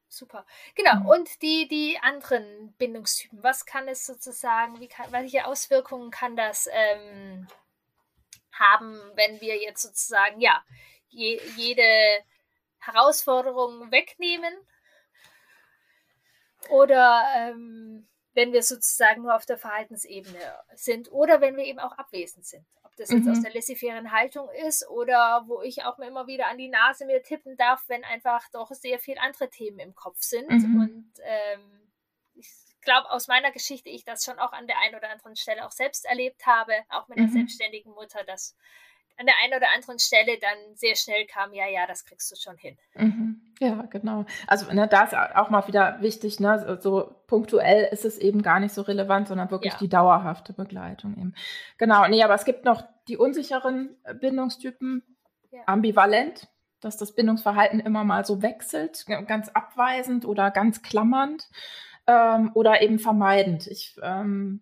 [0.07, 0.45] super.
[0.75, 1.01] Genau.
[1.01, 1.05] Mhm.
[1.07, 6.69] Und die, die anderen Bindungstypen, was kann es sozusagen, wie kann, welche Auswirkungen kann das
[6.71, 7.45] ähm,
[8.59, 10.63] haben, wenn wir jetzt sozusagen, ja,
[11.09, 12.23] je, jede
[12.79, 14.53] Herausforderung wegnehmen
[16.69, 21.97] oder ähm, wenn wir sozusagen nur auf der Verhaltensebene sind oder wenn wir eben auch
[21.97, 22.65] abwesend sind.
[22.83, 23.31] Ob das jetzt mhm.
[23.31, 27.23] aus der laissez-faire Haltung ist oder wo ich auch immer wieder an die Nase mir
[27.23, 30.49] tippen darf, wenn einfach doch sehr viel andere Themen im Kopf sind.
[30.49, 30.81] Mhm.
[30.81, 31.86] Und ähm,
[32.87, 35.71] glaube, aus meiner Geschichte, ich das schon auch an der einen oder anderen Stelle auch
[35.71, 37.29] selbst erlebt habe, auch mit mhm.
[37.29, 38.55] selbstständigen Mutter, dass
[39.17, 42.35] an der einen oder anderen Stelle dann sehr schnell kam, ja, ja, das kriegst du
[42.35, 42.77] schon hin.
[42.95, 43.41] Mhm.
[43.59, 44.25] Ja, genau.
[44.45, 48.59] Also ne, da ist auch mal wieder wichtig, ne, so punktuell ist es eben gar
[48.59, 49.79] nicht so relevant, sondern wirklich ja.
[49.79, 51.35] die dauerhafte Begleitung eben.
[51.77, 55.03] Genau, nee, aber es gibt noch die unsicheren Bindungstypen,
[55.51, 55.61] ja.
[55.65, 56.47] ambivalent,
[56.79, 61.49] dass das Bindungsverhalten immer mal so wechselt, ganz abweisend oder ganz klammernd
[62.07, 63.67] ähm, oder eben vermeidend.
[63.67, 64.61] Ich ähm,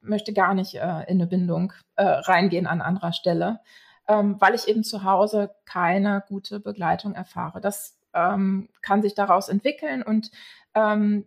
[0.00, 3.60] möchte gar nicht äh, in eine Bindung äh, reingehen an anderer Stelle,
[4.08, 7.60] ähm, weil ich eben zu Hause keine gute Begleitung erfahre.
[7.60, 10.30] Das ähm, kann sich daraus entwickeln und
[10.74, 11.24] ähm,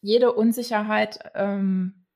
[0.00, 2.06] jede Unsicherheit ähm,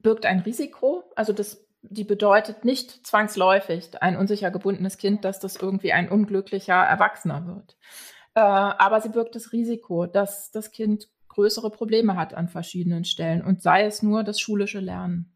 [0.00, 1.04] birgt ein Risiko.
[1.14, 6.74] Also das, die bedeutet nicht zwangsläufig ein unsicher gebundenes Kind, dass das irgendwie ein unglücklicher
[6.74, 7.76] Erwachsener wird.
[8.34, 13.42] Äh, aber sie birgt das Risiko, dass das Kind größere Probleme hat an verschiedenen Stellen
[13.42, 15.32] und sei es nur das schulische Lernen.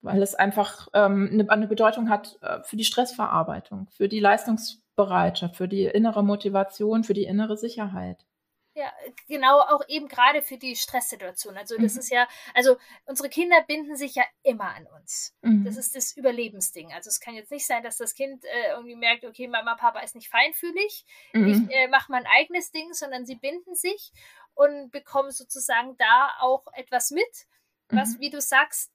[0.00, 5.56] Weil es einfach ähm, eine, eine, Bedeutung hat äh, für die Stressverarbeitung, für die Leistungsbereitschaft,
[5.56, 8.26] für die innere Motivation, für die innere Sicherheit.
[8.76, 8.92] Ja,
[9.28, 11.56] genau, auch eben gerade für die Stresssituation.
[11.56, 12.00] Also das mhm.
[12.00, 15.32] ist ja, also unsere Kinder binden sich ja immer an uns.
[15.42, 15.64] Mhm.
[15.64, 16.92] Das ist das Überlebensding.
[16.92, 20.00] Also es kann jetzt nicht sein, dass das Kind äh, irgendwie merkt, okay, Mama, Papa
[20.00, 21.46] ist nicht feinfühlig, mhm.
[21.46, 24.12] ich äh, mache mein eigenes Ding, sondern sie binden sich
[24.54, 27.46] und bekommen sozusagen da auch etwas mit,
[27.90, 28.20] was, mhm.
[28.20, 28.92] wie du sagst,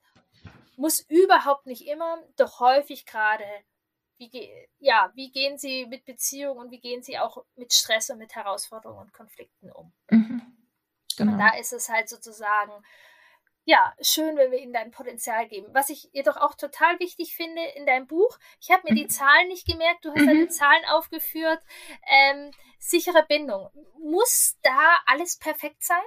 [0.76, 3.46] muss überhaupt nicht immer, doch häufig gerade
[4.20, 8.20] wie, ja, wie gehen Sie mit Beziehungen und wie gehen Sie auch mit Stress und
[8.20, 9.94] mit Herausforderungen und Konflikten um?
[10.10, 10.42] Mhm.
[11.18, 11.34] Genau.
[11.34, 12.72] Und da ist es halt sozusagen,
[13.66, 15.68] ja, schön, wenn wir ihnen dein Potenzial geben.
[15.74, 19.10] Was ich jedoch auch total wichtig finde in deinem Buch, ich habe mir die mhm.
[19.10, 20.28] Zahlen nicht gemerkt, du hast mhm.
[20.28, 21.62] deine Zahlen aufgeführt.
[22.08, 23.70] Ähm, sichere Bindung.
[24.00, 26.02] Muss da alles perfekt sein?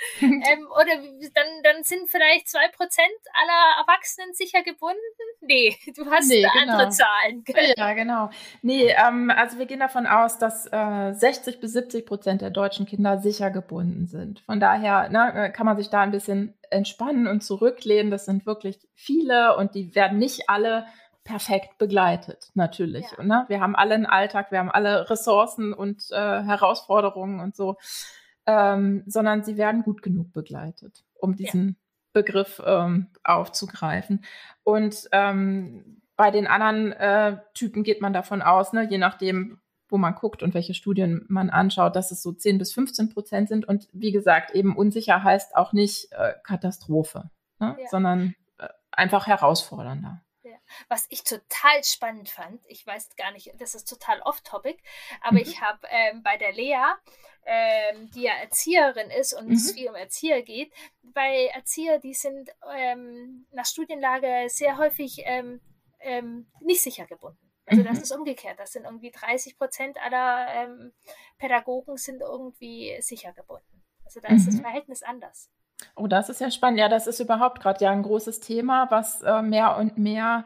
[0.20, 0.96] ähm, oder
[1.34, 4.98] dann, dann sind vielleicht zwei Prozent aller Erwachsenen sicher gebunden?
[5.40, 6.72] Nee, du hast nee, genau.
[6.72, 7.44] andere Zahlen.
[7.76, 8.30] Ja, genau.
[8.62, 12.86] Nee, ähm, also wir gehen davon aus, dass äh, 60 bis 70 Prozent der deutschen
[12.86, 14.40] Kinder sicher gebunden sind.
[14.40, 18.10] Von daher ne, äh, kann man sich da ein bisschen entspannen und zurücklehnen.
[18.10, 20.86] Das sind wirklich viele und die werden nicht alle
[21.24, 23.04] perfekt begleitet, natürlich.
[23.16, 23.22] Ja.
[23.22, 23.44] Ne?
[23.48, 27.76] Wir haben alle einen Alltag, wir haben alle Ressourcen und äh, Herausforderungen und so
[28.48, 31.74] ähm, sondern sie werden gut genug begleitet, um diesen ja.
[32.14, 34.24] Begriff ähm, aufzugreifen.
[34.64, 39.98] Und ähm, bei den anderen äh, Typen geht man davon aus, ne, je nachdem, wo
[39.98, 43.68] man guckt und welche Studien man anschaut, dass es so 10 bis 15 Prozent sind.
[43.68, 47.30] Und wie gesagt, eben unsicher heißt auch nicht äh, Katastrophe,
[47.60, 47.88] ne, ja.
[47.90, 50.22] sondern äh, einfach herausfordernder.
[50.88, 54.82] Was ich total spannend fand, ich weiß gar nicht, das ist total off-topic,
[55.20, 55.42] aber mhm.
[55.42, 56.76] ich habe ähm, bei der Lea,
[57.46, 59.54] ähm, die ja Erzieherin ist und mhm.
[59.54, 65.60] es viel um Erzieher geht, bei Erzieher, die sind ähm, nach Studienlage sehr häufig ähm,
[66.00, 67.48] ähm, nicht sicher gebunden.
[67.66, 68.02] Also das mhm.
[68.02, 68.58] ist umgekehrt.
[68.58, 70.92] Das sind irgendwie 30 Prozent aller ähm,
[71.38, 73.84] Pädagogen sind irgendwie sicher gebunden.
[74.04, 74.62] Also da ist das mhm.
[74.62, 75.50] Verhältnis anders.
[75.96, 76.80] Oh, das ist ja spannend.
[76.80, 80.44] Ja, das ist überhaupt gerade ja ein großes Thema, was äh, mehr und mehr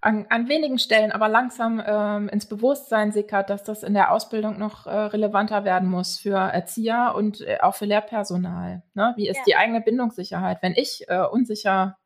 [0.00, 4.58] an, an, wenigen Stellen, aber langsam ähm, ins Bewusstsein sickert, dass das in der Ausbildung
[4.58, 8.82] noch äh, relevanter werden muss für Erzieher und äh, auch für Lehrpersonal.
[8.94, 9.12] Ne?
[9.16, 9.42] Wie ist ja.
[9.46, 10.58] die eigene Bindungssicherheit?
[10.62, 11.98] Wenn ich äh, unsicher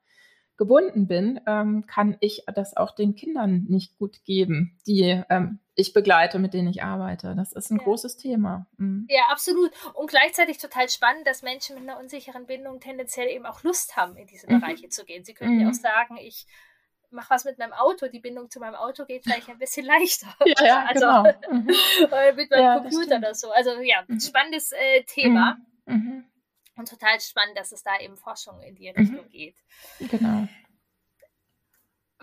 [0.57, 5.93] gebunden bin, ähm, kann ich das auch den Kindern nicht gut geben, die ähm, ich
[5.93, 7.35] begleite, mit denen ich arbeite.
[7.35, 7.85] Das ist ein ja.
[7.85, 8.67] großes Thema.
[8.77, 9.07] Mhm.
[9.09, 9.71] Ja, absolut.
[9.95, 14.17] Und gleichzeitig total spannend, dass Menschen mit einer unsicheren Bindung tendenziell eben auch Lust haben,
[14.17, 14.61] in diese mhm.
[14.61, 15.25] Bereiche zu gehen.
[15.25, 15.61] Sie können mhm.
[15.63, 16.47] ja auch sagen, ich
[17.11, 20.35] mache was mit meinem Auto, die Bindung zu meinem Auto geht vielleicht ein bisschen leichter.
[20.47, 21.23] Ja, ja also, genau.
[21.51, 21.67] Mhm.
[22.37, 23.51] mit meinem ja, Computer oder so.
[23.51, 24.21] Also ja, mhm.
[24.21, 25.59] spannendes äh, Thema.
[25.87, 25.95] Mhm.
[25.95, 26.25] mhm.
[26.75, 29.57] Und total spannend, dass es da eben Forschung in die Richtung geht.
[29.99, 30.49] Genau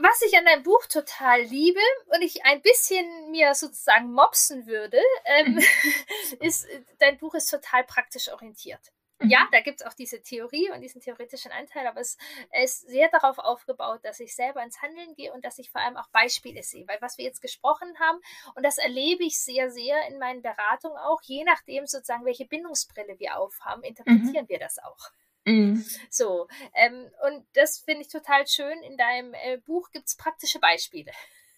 [0.01, 5.01] was ich an deinem Buch total liebe und ich ein bisschen mir sozusagen mopsen würde,
[5.25, 5.63] ähm, mhm.
[6.39, 6.67] ist,
[6.99, 8.81] dein Buch ist total praktisch orientiert.
[9.19, 9.29] Mhm.
[9.29, 12.17] Ja, da gibt es auch diese Theorie und diesen theoretischen Anteil, aber es,
[12.63, 15.97] ist sehr darauf aufgebaut, dass ich selber ins Handeln gehe und dass ich vor allem
[15.97, 16.87] auch Beispiele sehe.
[16.87, 18.19] Weil was wir jetzt gesprochen haben,
[18.55, 23.19] und das erlebe ich sehr, sehr in meinen Beratungen auch, je nachdem sozusagen, welche Bindungsbrille
[23.19, 24.49] wir aufhaben, interpretieren mhm.
[24.49, 25.11] wir das auch.
[25.45, 25.85] Mhm.
[26.09, 28.81] So, ähm, und das finde ich total schön.
[28.83, 31.11] In deinem äh, Buch gibt es praktische Beispiele.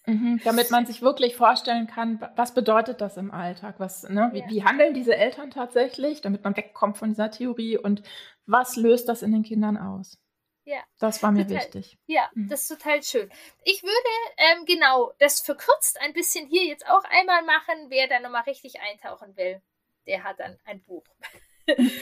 [0.06, 3.76] Mhm, damit man sich wirklich vorstellen kann, was bedeutet das im Alltag?
[3.78, 4.48] Was, ne, wie, ja.
[4.48, 8.02] wie, handeln diese Eltern tatsächlich, damit man wegkommt von dieser Theorie und
[8.44, 10.18] was löst das in den Kindern aus?
[10.64, 10.82] Ja.
[10.98, 11.98] Das war mir total, wichtig.
[12.06, 12.48] Ja, mhm.
[12.48, 13.30] das ist total schön.
[13.64, 17.86] Ich würde ähm, genau das verkürzt ein bisschen hier jetzt auch einmal machen.
[17.88, 19.60] Wer da nochmal richtig eintauchen will,
[20.06, 21.04] der hat dann ein Buch.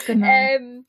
[0.06, 0.26] Genau.
[0.30, 0.86] ähm,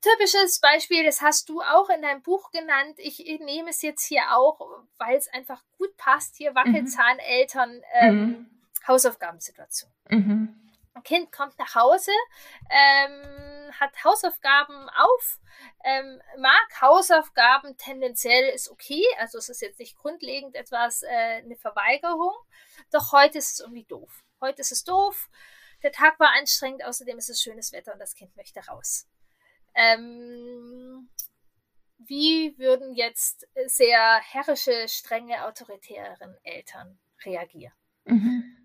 [0.00, 2.98] typisches Beispiel, das hast du auch in deinem Buch genannt.
[2.98, 4.60] Ich, nehme es jetzt hier auch,
[4.98, 6.36] weil es einfach gut passt.
[6.36, 8.50] Hier Wackelzahneltern, ähm, mhm.
[8.86, 9.90] Hausaufgabensituation.
[10.08, 10.54] Mhm.
[10.94, 12.10] Ein Kind kommt nach Hause,
[12.70, 15.38] ähm, hat Hausaufgaben auf,
[15.84, 21.56] ähm, mag Hausaufgaben tendenziell ist okay, also es ist jetzt nicht grundlegend etwas, äh, eine
[21.56, 22.34] Verweigerung,
[22.90, 24.24] doch heute ist es irgendwie doof.
[24.40, 25.28] Heute ist es doof,
[25.84, 29.06] der Tag war anstrengend, außerdem ist es schönes Wetter und das Kind möchte raus.
[29.78, 31.08] Ähm,
[31.98, 37.72] wie würden jetzt sehr herrische, strenge, autoritären Eltern reagieren?
[38.04, 38.56] Mhm.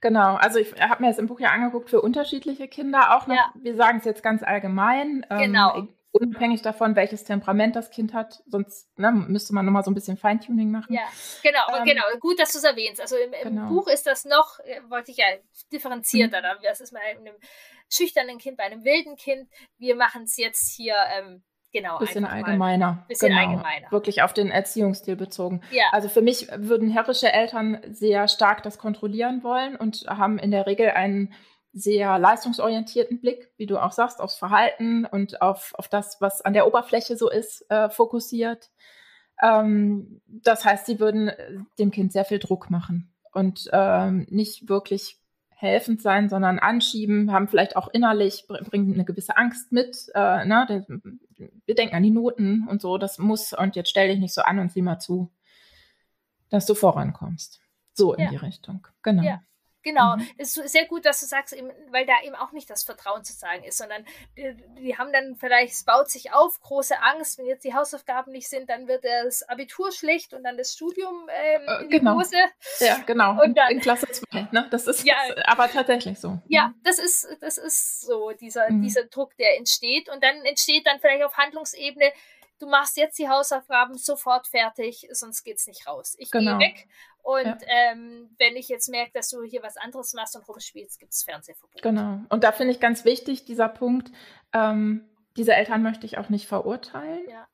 [0.00, 3.36] Genau, also ich habe mir das im Buch ja angeguckt für unterschiedliche Kinder, auch noch,
[3.36, 3.52] ja.
[3.54, 5.76] wir sagen es jetzt ganz allgemein, ähm, genau.
[5.76, 9.94] Ähm, unabhängig davon, welches Temperament das Kind hat, sonst ne, müsste man nochmal so ein
[9.94, 10.94] bisschen Feintuning machen.
[10.94, 11.02] Ja,
[11.42, 13.00] genau, ähm, genau, gut, dass du es erwähnst.
[13.00, 13.68] Also im, im genau.
[13.68, 15.26] Buch ist das noch, äh, wollte ich ja
[15.72, 16.62] differenzierter, mhm.
[16.62, 17.36] das ist mal in einem
[17.90, 19.48] schüchternen Kind, bei einem wilden Kind.
[19.78, 21.98] Wir machen es jetzt hier ähm, genau.
[21.98, 23.04] Bisschen allgemeiner.
[23.08, 23.40] Bisschen genau.
[23.40, 23.90] allgemeiner.
[23.90, 25.62] Wirklich auf den Erziehungsstil bezogen.
[25.70, 25.84] Ja.
[25.92, 30.66] Also für mich würden herrische Eltern sehr stark das kontrollieren wollen und haben in der
[30.66, 31.34] Regel einen
[31.72, 36.54] sehr leistungsorientierten Blick, wie du auch sagst, aufs Verhalten und auf, auf das, was an
[36.54, 38.70] der Oberfläche so ist, äh, fokussiert.
[39.42, 44.70] Ähm, das heißt, sie würden äh, dem Kind sehr viel Druck machen und ähm, nicht
[44.70, 45.18] wirklich
[45.58, 50.10] helfend sein, sondern anschieben, haben vielleicht auch innerlich, bringen eine gewisse Angst mit.
[50.14, 50.86] Äh, ne?
[51.64, 54.42] Wir denken an die Noten und so, das muss, und jetzt stell dich nicht so
[54.42, 55.32] an und sieh mal zu,
[56.50, 57.60] dass du vorankommst.
[57.94, 58.30] So in ja.
[58.30, 58.86] die Richtung.
[59.02, 59.22] Genau.
[59.22, 59.40] Ja.
[59.86, 60.28] Genau, mhm.
[60.36, 61.54] es ist sehr gut, dass du sagst,
[61.92, 64.04] weil da eben auch nicht das Vertrauen zu sagen ist, sondern
[64.36, 68.32] die, die, haben dann vielleicht, es baut sich auf, große Angst, wenn jetzt die Hausaufgaben
[68.32, 72.14] nicht sind, dann wird das Abitur schlecht und dann das Studium ähm, äh, in genau.
[72.14, 72.36] die Hose.
[72.80, 74.66] Ja, genau, und dann, in Klasse 2, ne?
[74.72, 76.36] das ist ja, aber tatsächlich so.
[76.48, 76.80] Ja, mhm.
[76.82, 78.82] das ist, das ist so, dieser, mhm.
[78.82, 82.10] dieser Druck, der entsteht und dann entsteht dann vielleicht auf Handlungsebene,
[82.58, 86.14] du machst jetzt die Hausaufgaben sofort fertig, sonst geht es nicht raus.
[86.18, 86.58] Ich genau.
[86.58, 86.88] gehe weg
[87.26, 87.56] und ja.
[87.68, 91.24] ähm, wenn ich jetzt merke, dass du hier was anderes machst und rumspielst, gibt es
[91.24, 91.82] Fernsehverbot.
[91.82, 92.20] Genau.
[92.28, 94.12] Und da finde ich ganz wichtig, dieser Punkt,
[94.52, 97.28] ähm, diese Eltern möchte ich auch nicht verurteilen.
[97.28, 97.48] Ja.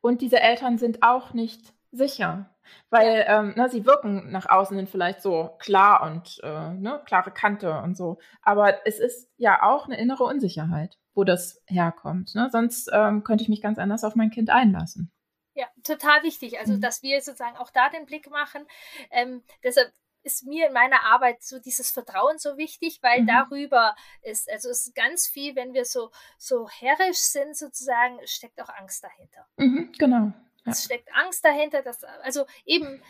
[0.00, 2.48] Und diese Eltern sind auch nicht sicher.
[2.88, 3.40] Weil ja.
[3.40, 7.32] ähm, na, ne, sie wirken nach außen hin vielleicht so klar und äh, ne, klare
[7.32, 8.18] Kante und so.
[8.40, 12.34] Aber es ist ja auch eine innere Unsicherheit wo das herkommt.
[12.34, 12.48] Ne?
[12.50, 15.10] Sonst ähm, könnte ich mich ganz anders auf mein Kind einlassen.
[15.54, 16.58] Ja, total wichtig.
[16.58, 16.80] Also, mhm.
[16.80, 18.66] dass wir sozusagen auch da den Blick machen.
[19.10, 23.26] Ähm, deshalb ist mir in meiner Arbeit so dieses Vertrauen so wichtig, weil mhm.
[23.26, 28.60] darüber ist, also es ist ganz viel, wenn wir so, so herrisch sind, sozusagen, steckt
[28.62, 29.46] auch Angst dahinter.
[29.56, 30.32] Mhm, genau.
[30.64, 30.72] Ja.
[30.72, 33.02] Es steckt Angst dahinter, dass, also eben,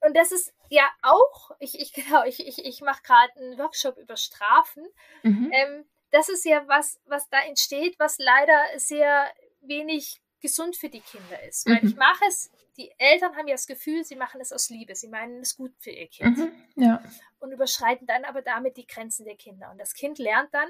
[0.00, 3.96] und das ist ja auch, ich, ich genau, ich, ich, ich mache gerade einen Workshop
[3.96, 4.84] über Strafen.
[5.22, 5.50] Mhm.
[5.52, 11.00] Ähm, das ist ja was, was da entsteht, was leider sehr wenig gesund für die
[11.00, 11.66] Kinder ist.
[11.66, 11.98] Weil ich mhm.
[11.98, 15.40] mache es, die Eltern haben ja das Gefühl, sie machen es aus Liebe, sie meinen
[15.40, 16.38] es gut für ihr Kind.
[16.38, 17.02] Mhm, ja.
[17.38, 19.70] Und überschreiten dann aber damit die Grenzen der Kinder.
[19.70, 20.68] Und das Kind lernt dann,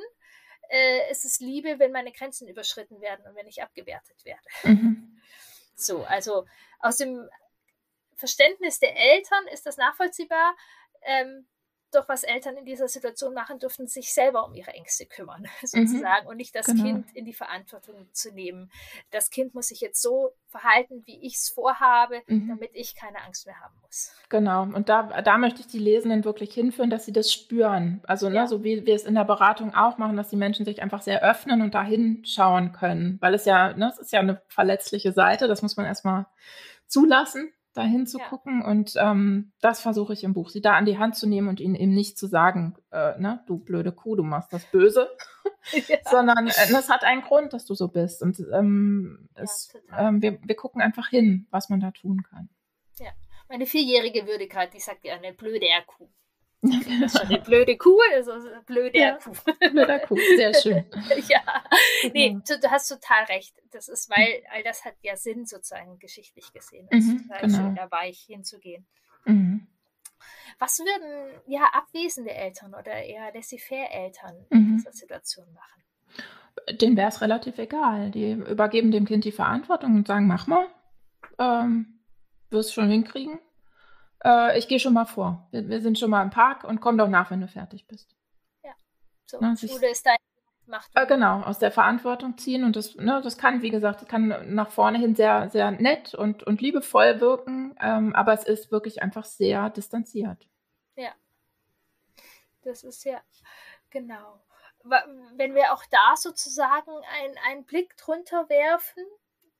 [0.68, 4.42] äh, es ist Liebe, wenn meine Grenzen überschritten werden und wenn ich abgewertet werde.
[4.64, 5.07] Mhm.
[5.76, 6.44] So, also
[6.81, 7.26] aus dem
[8.14, 10.55] Verständnis der Eltern ist das nachvollziehbar.
[11.01, 11.49] Ähm,
[11.91, 16.24] doch was Eltern in dieser Situation machen dürfen, sich selber um ihre Ängste kümmern, sozusagen,
[16.24, 16.30] mhm.
[16.30, 16.84] und nicht das genau.
[16.84, 18.70] Kind in die Verantwortung zu nehmen.
[19.11, 22.49] Das Kind muss sich jetzt so verhalten, wie ich es vorhabe, mhm.
[22.49, 24.12] damit ich keine Angst mehr haben muss.
[24.28, 28.03] Genau, und da, da möchte ich die Lesenden wirklich hinführen, dass sie das spüren.
[28.07, 28.43] Also, ne, ja.
[28.43, 31.03] ne, so wie wir es in der Beratung auch machen, dass die Menschen sich einfach
[31.03, 33.18] sehr öffnen und da hinschauen können.
[33.20, 36.26] Weil es ja, ne, es ist ja eine verletzliche Seite, das muss man erstmal
[36.86, 38.29] zulassen dahin zu ja.
[38.29, 38.62] gucken.
[38.62, 41.61] Und ähm, das versuche ich im Buch, sie da an die Hand zu nehmen und
[41.61, 45.09] ihnen eben nicht zu sagen, äh, ne, du blöde Kuh, du machst das böse,
[45.89, 45.99] ja.
[46.11, 48.23] sondern äh, es hat einen Grund, dass du so bist.
[48.23, 52.49] Und ähm, es, ähm, wir, wir gucken einfach hin, was man da tun kann.
[52.99, 53.11] Ja,
[53.49, 56.11] meine Vierjährige würde gerade, die sagt ja eine blöde Kuh.
[56.62, 58.32] Das ist schon eine blöde Kuh, also
[58.66, 59.32] blöde ja, Kuh.
[59.72, 60.84] Blöder Kuh, sehr schön.
[61.28, 61.40] ja,
[62.12, 63.54] nee, du, du, hast total recht.
[63.70, 66.86] Das ist, weil all das hat ja Sinn sozusagen geschichtlich gesehen.
[66.90, 67.58] Es mhm, ist total genau.
[67.58, 68.86] schön, da weich hinzugehen.
[69.24, 69.68] Mhm.
[70.58, 74.76] Was würden ja abwesende Eltern oder eher laissez-faire-Eltern in mhm.
[74.76, 75.82] dieser Situation machen?
[76.78, 78.11] Denen wäre es relativ egal.
[78.11, 80.66] Die übergeben dem Kind die Verantwortung und sagen, mach mal,
[81.38, 82.00] ähm,
[82.50, 83.38] wirst schon hinkriegen
[84.25, 85.49] äh, ich gehe schon mal vor.
[85.51, 88.14] Wir, wir, sind schon mal im Park und komm doch nach, wenn du fertig bist.
[88.62, 88.73] Ja,
[89.27, 89.39] so.
[89.41, 90.16] Na, Schule ist dein
[90.66, 90.91] Macht.
[90.95, 94.71] Äh, genau, aus der Verantwortung ziehen und das, ne, das kann, wie gesagt, kann nach
[94.71, 99.25] vorne hin sehr, sehr nett und, und liebevoll wirken, ähm, aber es ist wirklich einfach
[99.25, 100.47] sehr distanziert.
[100.95, 101.11] Ja,
[102.62, 103.21] das ist ja,
[103.91, 104.41] genau.
[105.35, 106.93] Wenn wir auch da sozusagen
[107.49, 109.05] einen Blick drunter werfen,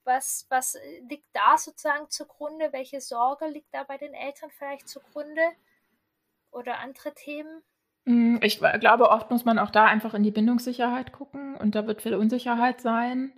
[0.03, 0.77] was, was
[1.09, 2.71] liegt da sozusagen zugrunde?
[2.71, 5.41] Welche Sorge liegt da bei den Eltern vielleicht zugrunde?
[6.51, 7.63] Oder andere Themen?
[8.05, 11.87] Mm, ich glaube, oft muss man auch da einfach in die Bindungssicherheit gucken und da
[11.87, 13.33] wird viel Unsicherheit sein.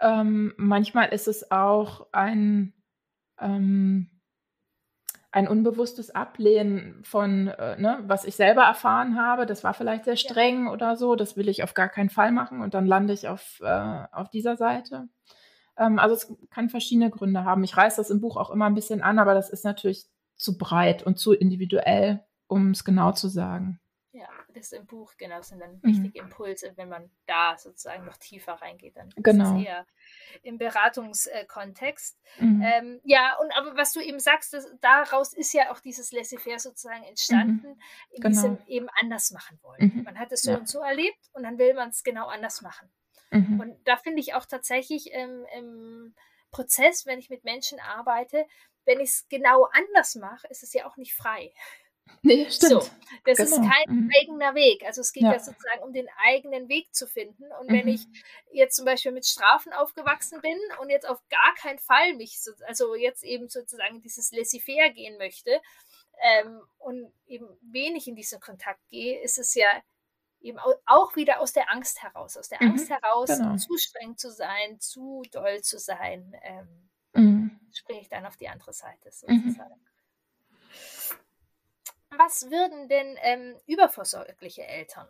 [0.00, 2.74] Ähm, manchmal ist es auch ein,
[3.40, 4.10] ähm,
[5.30, 9.46] ein unbewusstes Ablehnen von, äh, ne, was ich selber erfahren habe.
[9.46, 10.72] Das war vielleicht sehr streng ja.
[10.72, 11.14] oder so.
[11.16, 14.28] Das will ich auf gar keinen Fall machen und dann lande ich auf, äh, auf
[14.30, 15.08] dieser Seite.
[15.76, 17.64] Ähm, also es kann verschiedene Gründe haben.
[17.64, 20.06] Ich reiße das im Buch auch immer ein bisschen an, aber das ist natürlich
[20.36, 23.80] zu breit und zu individuell, um es genau zu sagen.
[24.14, 25.82] Ja, das im Buch, genau, sind dann mhm.
[25.84, 29.54] wichtige Impulse, wenn man da sozusagen noch tiefer reingeht, dann genau.
[29.54, 29.86] ist es eher
[30.42, 32.20] im Beratungskontext.
[32.38, 32.62] Mhm.
[32.62, 36.58] Ähm, ja, und aber was du eben sagst, das, daraus ist ja auch dieses Laissez-faire
[36.58, 37.80] sozusagen entstanden, mhm.
[38.10, 38.28] in genau.
[38.28, 39.92] diesem eben anders machen wollen.
[39.94, 40.02] Mhm.
[40.02, 40.58] Man hat es so ja.
[40.58, 42.92] und so erlebt und dann will man es genau anders machen.
[43.32, 43.60] Mhm.
[43.60, 46.14] Und da finde ich auch tatsächlich im, im
[46.50, 48.46] Prozess, wenn ich mit Menschen arbeite,
[48.84, 51.52] wenn ich es genau anders mache, ist es ja auch nicht frei.
[52.22, 52.82] Nee, stimmt.
[52.84, 52.90] So,
[53.24, 53.50] das genau.
[53.50, 54.10] ist kein mhm.
[54.20, 54.84] eigener Weg.
[54.84, 55.32] Also es geht ja.
[55.32, 55.38] ja.
[55.38, 57.44] sozusagen um den eigenen Weg zu finden.
[57.60, 57.74] Und mhm.
[57.74, 58.06] wenn ich
[58.52, 62.52] jetzt zum Beispiel mit Strafen aufgewachsen bin und jetzt auf gar keinen Fall mich, so,
[62.66, 65.60] also jetzt eben sozusagen dieses Laissez-faire gehen möchte
[66.22, 69.68] ähm, und eben wenig in diesen Kontakt gehe, ist es ja
[70.42, 73.56] eben auch wieder aus der Angst heraus, aus der mhm, Angst heraus, genau.
[73.56, 77.60] zu streng zu sein, zu doll zu sein, ähm, mhm.
[77.72, 79.42] springe ich dann auf die andere Seite mhm.
[79.42, 79.74] sozusagen.
[79.74, 79.92] Mhm.
[82.18, 85.08] Was würden denn ähm, übervorsorgliche Eltern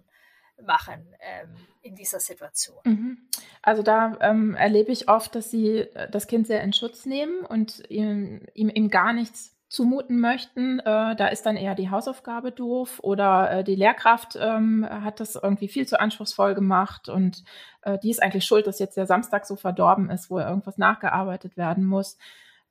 [0.62, 2.80] machen ähm, in dieser Situation?
[2.84, 3.28] Mhm.
[3.60, 7.44] Also da ähm, erlebe ich oft, dass sie äh, das Kind sehr in Schutz nehmen
[7.44, 10.80] und ihm, ihm, ihm gar nichts zumuten möchten.
[10.80, 15.34] Äh, da ist dann eher die Hausaufgabe doof oder äh, die Lehrkraft ähm, hat das
[15.34, 17.42] irgendwie viel zu anspruchsvoll gemacht und
[17.80, 21.56] äh, die ist eigentlich schuld, dass jetzt der Samstag so verdorben ist, wo irgendwas nachgearbeitet
[21.56, 22.18] werden muss.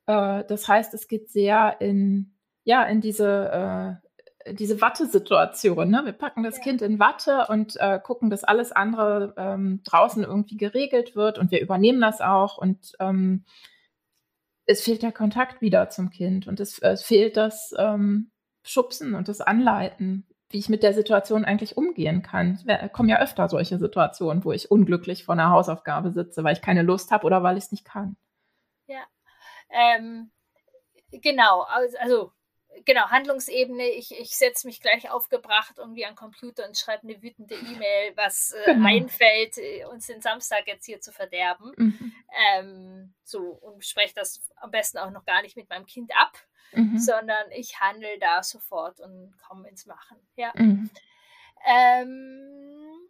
[0.05, 2.35] Äh, das heißt, es geht sehr in,
[2.65, 3.99] ja, in diese,
[4.45, 5.89] äh, diese Watte-Situation.
[5.89, 6.01] Ne?
[6.05, 6.63] Wir packen das ja.
[6.63, 11.49] Kind in Watte und äh, gucken, dass alles andere ähm, draußen irgendwie geregelt wird und
[11.49, 13.43] wir übernehmen das auch und ähm,
[14.71, 18.31] es fehlt der Kontakt wieder zum Kind und es, es fehlt das ähm,
[18.63, 22.59] Schubsen und das Anleiten, wie ich mit der Situation eigentlich umgehen kann.
[22.65, 26.61] Es kommen ja öfter solche Situationen, wo ich unglücklich vor einer Hausaufgabe sitze, weil ich
[26.61, 28.17] keine Lust habe oder weil ich es nicht kann.
[28.87, 29.03] Ja,
[29.69, 30.31] ähm,
[31.11, 31.61] genau.
[31.61, 32.31] Also
[32.85, 37.55] genau, Handlungsebene, ich, ich setze mich gleich aufgebracht irgendwie an Computer und schreibe eine wütende
[37.55, 38.87] E-Mail, was äh, genau.
[38.87, 41.73] einfällt, äh, uns den Samstag jetzt hier zu verderben.
[41.77, 42.13] Mhm.
[42.55, 46.37] Ähm, so, und spreche das am besten auch noch gar nicht mit meinem Kind ab,
[46.73, 46.97] mhm.
[46.97, 50.17] sondern ich handle da sofort und komme ins Machen.
[50.35, 50.51] Ja.
[50.55, 50.89] Mhm.
[51.65, 53.09] Ähm,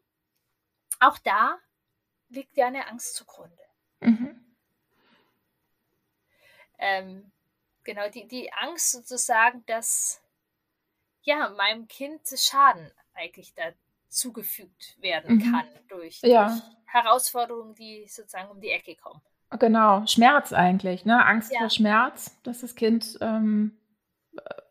[1.00, 1.58] auch da
[2.30, 3.64] liegt ja eine Angst zugrunde.
[4.00, 4.46] Mhm.
[6.78, 7.32] Ähm,
[7.84, 10.22] genau, die, die Angst sozusagen, dass
[11.24, 13.64] ja, meinem Kind Schaden eigentlich da
[14.10, 15.52] zugefügt werden mhm.
[15.52, 16.48] kann durch, ja.
[16.48, 19.22] durch, Herausforderungen, die sozusagen um die Ecke kommen.
[19.60, 21.26] Genau, Schmerz eigentlich, ne?
[21.26, 21.60] Angst ja.
[21.60, 23.78] vor Schmerz, dass das Kind ähm,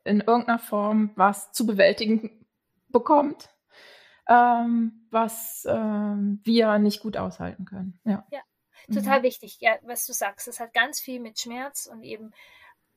[0.05, 2.47] in irgendeiner Form was zu bewältigen
[2.89, 3.51] bekommt,
[4.29, 8.01] ähm, was ähm, wir nicht gut aushalten können.
[8.05, 8.27] Ja.
[8.31, 8.41] ja.
[8.93, 9.25] Total mhm.
[9.25, 10.49] wichtig, ja, was du sagst.
[10.49, 12.33] Es hat ganz viel mit Schmerz und eben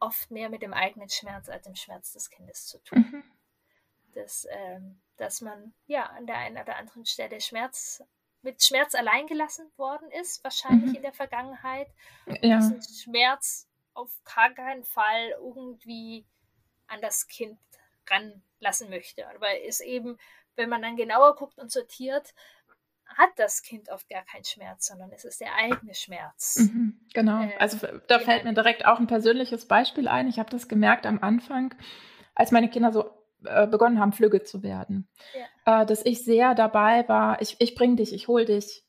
[0.04, 3.00] oft mehr mit dem eigenen Schmerz als dem Schmerz des Kindes zu tun.
[3.00, 3.24] Mhm.
[4.14, 8.04] Das, ähm, dass man ja an der einen oder anderen Stelle Schmerz
[8.42, 10.96] mit Schmerz allein gelassen worden ist, wahrscheinlich mhm.
[10.96, 11.88] in der Vergangenheit.
[12.26, 12.58] Und ja.
[12.58, 16.26] diesen Schmerz auf gar keinen Fall irgendwie
[16.88, 17.58] an das Kind
[18.08, 19.28] ranlassen möchte.
[19.30, 20.18] Aber ist eben,
[20.56, 22.34] wenn man dann genauer guckt und sortiert,
[23.18, 26.58] hat das Kind oft gar keinen Schmerz, sondern es ist der eigene Schmerz.
[26.60, 27.42] Mhm, genau.
[27.44, 30.28] Äh, also da fällt mir direkt auch ein persönliches Beispiel ein.
[30.28, 31.74] Ich habe das gemerkt am Anfang,
[32.36, 33.10] als meine Kinder so
[33.46, 35.10] äh, begonnen haben, flügge zu werden,
[35.66, 35.82] ja.
[35.82, 38.83] äh, dass ich sehr dabei war, ich, ich bring dich, ich hol dich,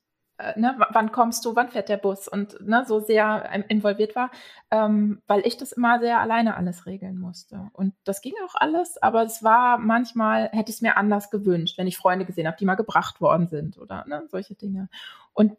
[0.56, 4.30] ne, wann kommst du, wann fährt der Bus und ne, so sehr involviert war,
[4.70, 7.68] ähm, weil ich das immer sehr alleine alles regeln musste.
[7.72, 11.78] Und das ging auch alles, aber es war manchmal, hätte ich es mir anders gewünscht,
[11.78, 14.88] wenn ich Freunde gesehen habe, die mal gebracht worden sind oder ne, solche Dinge.
[15.32, 15.56] Und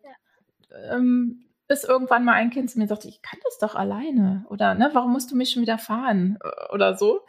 [0.90, 4.76] ähm, bis irgendwann mal ein Kind zu mir sagte, ich kann das doch alleine oder
[4.76, 6.38] ne, warum musst du mich schon wieder fahren
[6.72, 7.22] oder so.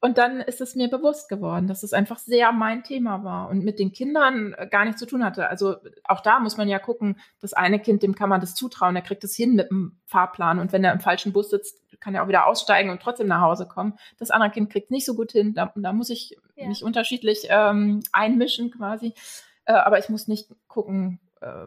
[0.00, 3.64] Und dann ist es mir bewusst geworden, dass es einfach sehr mein Thema war und
[3.64, 5.48] mit den Kindern äh, gar nichts zu tun hatte.
[5.48, 8.94] Also auch da muss man ja gucken, das eine Kind, dem kann man das zutrauen,
[8.94, 12.14] der kriegt es hin mit dem Fahrplan und wenn er im falschen Bus sitzt, kann
[12.14, 13.94] er auch wieder aussteigen und trotzdem nach Hause kommen.
[14.18, 16.68] Das andere Kind kriegt nicht so gut hin, da, da muss ich ja.
[16.68, 19.14] mich unterschiedlich ähm, einmischen quasi.
[19.64, 21.66] Äh, aber ich muss nicht gucken, äh,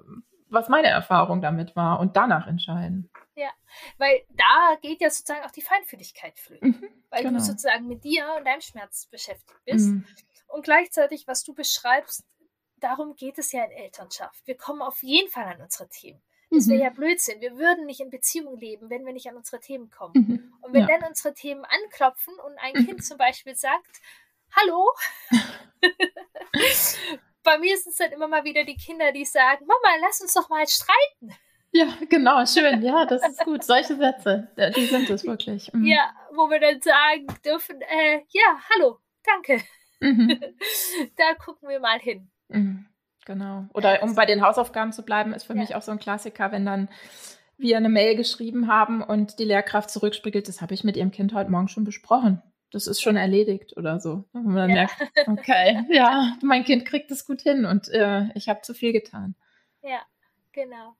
[0.50, 3.10] was meine Erfahrung damit war und danach entscheiden.
[3.40, 3.52] Ja,
[3.98, 6.70] weil da geht ja sozusagen auch die Feinfühligkeit flöten.
[6.70, 7.40] Mhm, weil genau.
[7.40, 9.88] du sozusagen mit dir und deinem Schmerz beschäftigt bist.
[9.88, 10.06] Mhm.
[10.48, 12.26] Und gleichzeitig, was du beschreibst,
[12.78, 14.46] darum geht es ja in Elternschaft.
[14.46, 16.22] Wir kommen auf jeden Fall an unsere Themen.
[16.52, 16.84] Das wäre mhm.
[16.84, 17.42] ja Blödsinn.
[17.42, 20.14] Wir würden nicht in Beziehung leben, wenn wir nicht an unsere Themen kommen.
[20.16, 20.54] Mhm.
[20.62, 20.98] Und wenn ja.
[20.98, 22.88] dann unsere Themen anklopfen und ein mhm.
[22.88, 24.02] Kind zum Beispiel sagt,
[24.52, 24.92] Hallo,
[27.44, 30.34] bei mir sind es dann immer mal wieder die Kinder, die sagen, Mama, lass uns
[30.34, 31.36] doch mal streiten.
[31.72, 32.82] Ja, genau, schön.
[32.82, 33.64] Ja, das ist gut.
[33.64, 35.72] Solche Sätze, die sind es wirklich.
[35.74, 35.86] Mhm.
[35.86, 39.64] Ja, wo wir dann sagen dürfen, äh, ja, hallo, danke.
[40.00, 40.40] Mhm.
[41.18, 42.30] da gucken wir mal hin.
[42.48, 42.86] Mhm.
[43.26, 43.66] Genau.
[43.74, 45.60] Oder um bei den Hausaufgaben zu bleiben, ist für ja.
[45.60, 46.90] mich auch so ein Klassiker, wenn dann
[47.58, 51.34] wir eine Mail geschrieben haben und die Lehrkraft zurückspiegelt, das habe ich mit ihrem Kind
[51.34, 52.42] heute Morgen schon besprochen.
[52.72, 54.26] Das ist schon erledigt oder so.
[54.32, 54.76] Und man ja.
[54.76, 54.96] merkt,
[55.28, 59.36] okay, ja, mein Kind kriegt es gut hin und äh, ich habe zu viel getan.
[59.84, 60.02] Ja,
[60.54, 60.96] genau.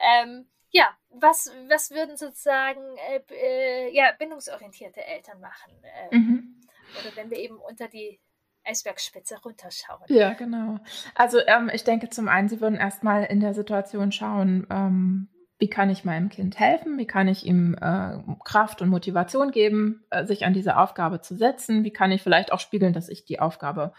[0.00, 5.72] Ähm, ja, was, was würden sozusagen äh, äh, ja, bindungsorientierte Eltern machen?
[6.10, 6.60] Ähm, mhm.
[7.00, 8.20] Oder wenn wir eben unter die
[8.64, 10.02] Eisbergspitze runterschauen.
[10.08, 10.78] Ja, genau.
[11.14, 15.70] Also ähm, ich denke zum einen, Sie würden erstmal in der Situation schauen, ähm, wie
[15.70, 20.26] kann ich meinem Kind helfen, wie kann ich ihm äh, Kraft und Motivation geben, äh,
[20.26, 23.40] sich an diese Aufgabe zu setzen, wie kann ich vielleicht auch spiegeln, dass ich die
[23.40, 23.92] Aufgabe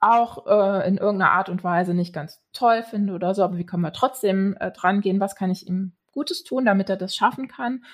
[0.00, 3.66] auch äh, in irgendeiner Art und Weise nicht ganz toll finde oder so, aber wie
[3.66, 7.14] können wir trotzdem äh, dran gehen, was kann ich ihm Gutes tun, damit er das
[7.14, 7.84] schaffen kann.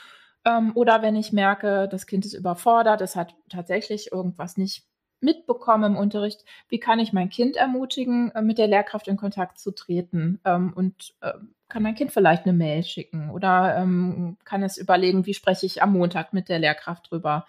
[0.45, 4.85] Ähm, oder wenn ich merke, das Kind ist überfordert, es hat tatsächlich irgendwas nicht
[5.21, 9.59] mitbekommen im Unterricht, wie kann ich mein Kind ermutigen, äh, mit der Lehrkraft in Kontakt
[9.59, 11.33] zu treten ähm, und äh,
[11.69, 15.83] kann mein Kind vielleicht eine Mail schicken oder ähm, kann es überlegen, wie spreche ich
[15.83, 17.47] am Montag mit der Lehrkraft drüber,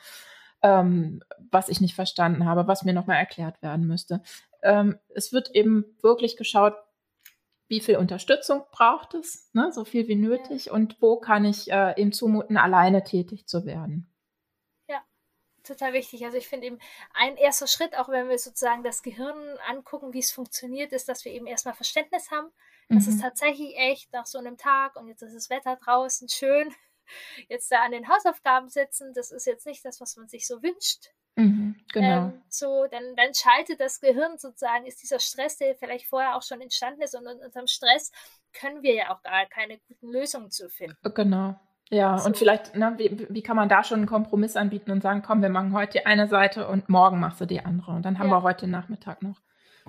[0.64, 4.22] ähm, was ich nicht verstanden habe, was mir nochmal erklärt werden müsste.
[4.68, 6.76] Ähm, es wird eben wirklich geschaut,
[7.70, 11.94] wie viel Unterstützung braucht es, ne, so viel wie nötig, und wo kann ich äh,
[12.00, 14.14] ihm zumuten, alleine tätig zu werden.
[14.88, 15.02] Ja,
[15.64, 16.26] total wichtig.
[16.26, 16.80] Also ich finde eben
[17.14, 21.26] ein erster Schritt, auch wenn wir sozusagen das Gehirn angucken, wie es funktioniert, ist, dass
[21.26, 22.52] wir eben erstmal Verständnis haben.
[22.90, 23.14] Das mhm.
[23.14, 26.74] ist tatsächlich echt nach so einem Tag und jetzt ist das Wetter draußen schön.
[27.48, 30.62] Jetzt da an den Hausaufgaben sitzen, das ist jetzt nicht das, was man sich so
[30.62, 31.14] wünscht.
[31.94, 32.28] Genau.
[32.28, 36.44] Ähm, so, dann, dann schaltet das Gehirn sozusagen, ist dieser Stress, der vielleicht vorher auch
[36.44, 38.12] schon entstanden ist, und unter Stress
[38.54, 40.98] können wir ja auch gar keine guten Lösungen zu finden.
[41.14, 41.60] Genau.
[41.90, 42.28] Ja, so.
[42.28, 45.42] und vielleicht, ne, wie, wie kann man da schon einen Kompromiss anbieten und sagen, komm,
[45.42, 47.94] wir machen heute die eine Seite und morgen machst du die andere.
[47.94, 48.38] Und dann haben ja.
[48.38, 49.40] wir heute Nachmittag noch.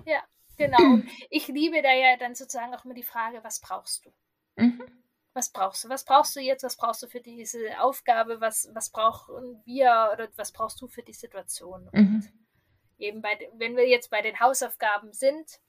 [0.07, 0.22] Ja,
[0.57, 1.03] genau.
[1.30, 4.11] Ich liebe da ja dann sozusagen auch immer die Frage, was brauchst du?
[4.57, 4.82] Mhm
[5.35, 5.89] was brauchst du?
[5.89, 6.64] Was brauchst du jetzt?
[6.64, 8.41] Was brauchst du für diese Aufgabe?
[8.41, 11.89] Was, was brauchen wir oder was brauchst du für die Situation?
[11.93, 11.99] Mhm.
[11.99, 12.33] Und
[12.99, 15.61] eben bei, wenn wir jetzt bei den Hausaufgaben sind,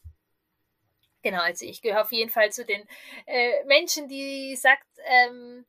[1.21, 2.87] genau, also ich gehöre auf jeden Fall zu den
[3.25, 5.65] äh, Menschen, die sagt, ähm,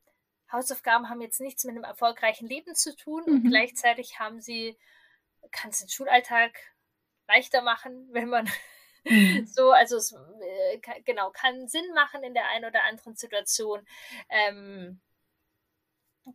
[0.51, 3.33] Hausaufgaben haben jetzt nichts mit einem erfolgreichen Leben zu tun mhm.
[3.33, 4.77] und gleichzeitig haben sie,
[5.51, 6.51] kann es den Schulalltag
[7.27, 8.49] leichter machen, wenn man
[9.03, 9.45] Mhm.
[9.47, 13.85] So, also es äh, kann, genau, kann Sinn machen in der einen oder anderen Situation.
[14.29, 15.01] Ähm,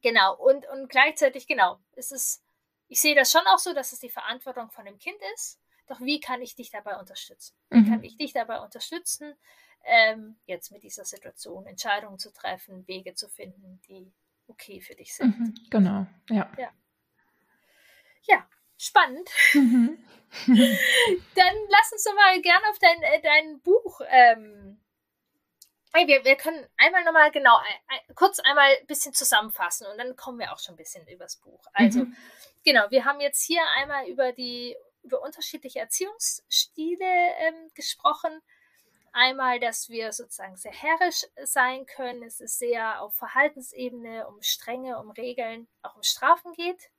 [0.02, 2.42] genau, und, und gleichzeitig, genau, ist es,
[2.88, 5.60] ich sehe das schon auch so, dass es die Verantwortung von dem Kind ist.
[5.86, 7.54] doch wie kann ich dich dabei unterstützen?
[7.70, 7.88] Wie mhm.
[7.88, 9.34] kann ich dich dabei unterstützen,
[9.84, 14.12] ähm, jetzt mit dieser Situation Entscheidungen zu treffen, Wege zu finden, die
[14.48, 15.38] okay für dich sind.
[15.38, 16.50] Mhm, genau, ja.
[16.58, 16.72] ja.
[18.22, 18.48] Ja,
[18.78, 19.28] spannend.
[19.54, 19.98] Mhm.
[20.46, 24.00] Dann lass uns doch mal gerne auf dein, äh, dein Buch.
[24.08, 24.78] Ähm,
[26.04, 30.38] wir, wir können einmal nochmal genau, ein, kurz einmal ein bisschen zusammenfassen und dann kommen
[30.38, 31.64] wir auch schon ein bisschen übers Buch.
[31.72, 32.16] Also, mhm.
[32.64, 37.06] genau, wir haben jetzt hier einmal über die über unterschiedliche Erziehungsstile
[37.38, 38.42] ähm, gesprochen.
[39.12, 42.22] Einmal, dass wir sozusagen sehr herrisch sein können.
[42.24, 46.90] Es ist sehr auf Verhaltensebene um Strenge, um Regeln, auch um Strafen geht.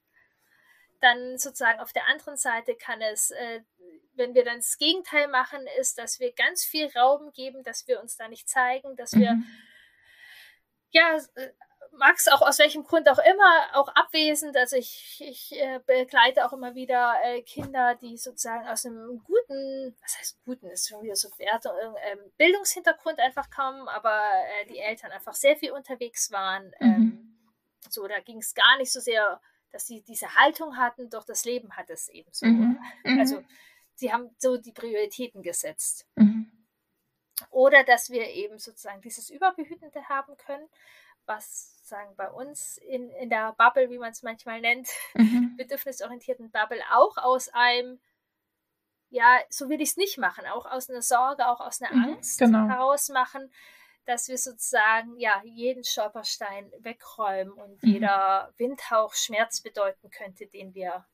[0.99, 3.61] Dann sozusagen auf der anderen Seite kann es, äh,
[4.13, 8.01] wenn wir dann das Gegenteil machen, ist, dass wir ganz viel Raum geben, dass wir
[8.01, 9.45] uns da nicht zeigen, dass wir mhm.
[10.91, 11.51] ja äh,
[11.97, 14.55] Max auch aus welchem Grund auch immer auch abwesend.
[14.55, 19.95] Also ich, ich äh, begleite auch immer wieder äh, Kinder, die sozusagen aus einem guten,
[20.01, 21.69] was heißt guten, ist schon wieder so Werte,
[22.03, 24.21] äh, Bildungshintergrund einfach kommen, aber
[24.61, 26.67] äh, die Eltern einfach sehr viel unterwegs waren.
[26.79, 26.87] Mhm.
[26.87, 27.37] Ähm,
[27.89, 29.39] so, da ging es gar nicht so sehr
[29.71, 32.45] dass sie diese Haltung hatten, doch das Leben hat es eben so.
[32.45, 32.79] Mhm.
[33.03, 33.19] mhm.
[33.19, 33.43] Also
[33.95, 36.07] sie haben so die Prioritäten gesetzt.
[36.15, 36.51] Mhm.
[37.51, 40.67] Oder dass wir eben sozusagen dieses Überbehütende haben können,
[41.25, 45.55] was sagen bei uns in, in der Bubble, wie man es manchmal nennt, mhm.
[45.57, 47.99] bedürfnisorientierten Bubble auch aus einem,
[49.09, 52.13] ja, so will ich es nicht machen, auch aus einer Sorge, auch aus einer mhm,
[52.13, 52.67] Angst genau.
[52.67, 53.51] heraus machen,
[54.07, 57.89] dass wir sozusagen ja jeden Stolperstein wegräumen und mhm.
[57.89, 61.05] jeder Windhauch Schmerz bedeuten könnte, den wir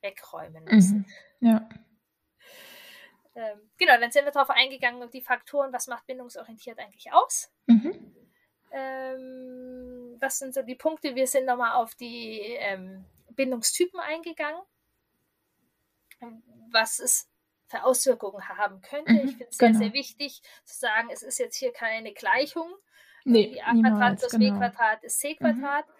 [0.00, 1.06] wegräumen müssen.
[1.40, 1.48] Mhm.
[1.48, 1.68] Ja.
[3.34, 7.52] Ähm, genau, dann sind wir darauf eingegangen, die Faktoren, was macht bindungsorientiert eigentlich aus?
[7.66, 8.14] Mhm.
[8.72, 11.14] Ähm, was sind so die Punkte?
[11.14, 14.62] Wir sind nochmal auf die ähm, Bindungstypen eingegangen.
[16.70, 17.31] Was ist
[17.72, 19.12] für Auswirkungen haben könnte.
[19.12, 19.78] Mhm, ich finde es genau.
[19.78, 22.70] sehr, sehr wichtig zu sagen, es ist jetzt hier keine Gleichung.
[23.24, 24.52] Nee, A Quadrat plus genau.
[24.52, 25.86] B Quadrat ist C Quadrat.
[25.86, 25.92] Mhm.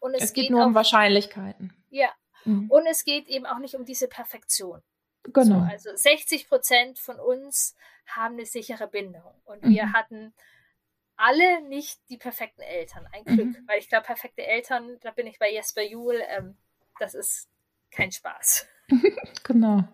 [0.00, 1.72] Und es, es geht, geht, nur auch, um Wahrscheinlichkeiten.
[1.90, 2.10] Ja.
[2.44, 2.70] Mhm.
[2.70, 4.82] Und es geht eben auch nicht um diese Perfektion.
[5.22, 5.60] Genau.
[5.60, 7.74] So, also 60 Prozent von uns
[8.06, 9.32] haben eine sichere Bindung.
[9.44, 9.92] Und wir mhm.
[9.94, 10.34] hatten
[11.16, 13.08] alle nicht die perfekten Eltern.
[13.12, 13.46] Ein Glück.
[13.46, 13.64] Mhm.
[13.66, 16.58] Weil ich glaube, perfekte Eltern, da bin ich bei Jesper Juhl, ähm,
[16.98, 17.48] das ist
[17.90, 18.66] kein Spaß.
[19.44, 19.84] genau.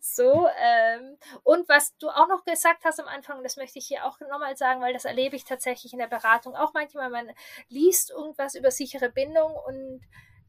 [0.00, 4.04] So, ähm, und was du auch noch gesagt hast am Anfang, das möchte ich hier
[4.04, 7.10] auch nochmal sagen, weil das erlebe ich tatsächlich in der Beratung auch manchmal.
[7.10, 7.30] Man
[7.68, 10.00] liest irgendwas über sichere Bindung und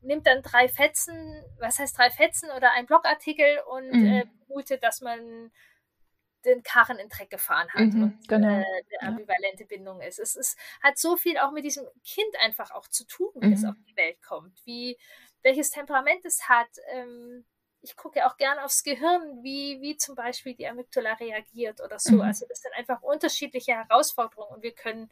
[0.01, 4.05] nimmt dann drei Fetzen, was heißt drei Fetzen oder ein Blogartikel und mhm.
[4.05, 5.51] äh, mutet, dass man
[6.45, 8.47] den Karren in Dreck gefahren hat mhm, und genau.
[8.47, 8.63] äh,
[8.99, 9.67] eine ambivalente ja.
[9.67, 10.19] Bindung ist.
[10.19, 13.53] Es ist, hat so viel auch mit diesem Kind einfach auch zu tun, wie mhm.
[13.53, 14.97] es auf die Welt kommt, wie
[15.43, 16.69] welches Temperament es hat.
[16.91, 17.45] Ähm,
[17.87, 22.15] ich gucke auch gerne aufs Gehirn, wie, wie zum Beispiel die Amygdala reagiert oder so.
[22.15, 22.21] Mhm.
[22.21, 25.09] Also das sind einfach unterschiedliche Herausforderungen und wir können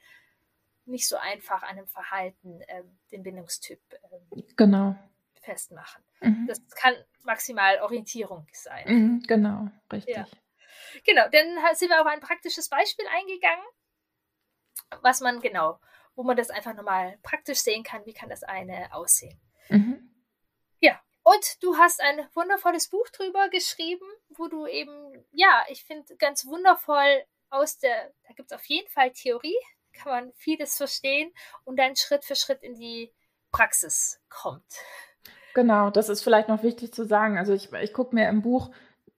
[0.86, 3.80] nicht so einfach an einem Verhalten ähm, den Bindungstyp
[4.12, 4.96] ähm, genau.
[5.42, 6.04] festmachen.
[6.20, 6.48] Mhm.
[6.48, 8.86] Das kann maximal Orientierung sein.
[8.88, 10.16] Mhm, genau, richtig.
[10.16, 10.28] Ja.
[11.06, 13.66] Genau, dann sind wir auf ein praktisches Beispiel eingegangen,
[15.02, 15.80] was man genau,
[16.16, 19.40] wo man das einfach nochmal praktisch sehen kann, wie kann das eine aussehen.
[19.70, 20.05] Mhm.
[21.28, 26.46] Und du hast ein wundervolles Buch drüber geschrieben, wo du eben, ja, ich finde ganz
[26.46, 29.58] wundervoll aus der, da gibt es auf jeden Fall Theorie,
[29.92, 33.12] kann man vieles verstehen und dann Schritt für Schritt in die
[33.52, 34.72] Praxis kommt.
[35.56, 37.40] Genau, das ist vielleicht noch wichtig zu sagen.
[37.40, 38.70] Also ich, ich gucke mir im Buch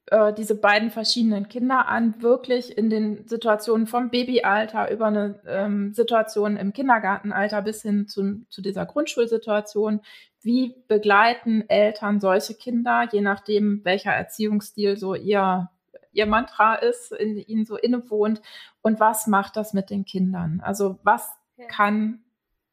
[0.06, 5.94] äh, diese beiden verschiedenen Kinder an, wirklich in den Situationen vom Babyalter über eine ähm,
[5.94, 10.00] Situation im Kindergartenalter bis hin zu, zu dieser Grundschulsituation,
[10.48, 15.70] wie begleiten Eltern solche Kinder, je nachdem, welcher Erziehungsstil so ihr,
[16.14, 18.42] ihr Mantra ist, in ihnen so innewohnt
[18.82, 20.62] und was macht das mit den Kindern?
[20.64, 21.68] Also was ja.
[21.68, 22.24] kann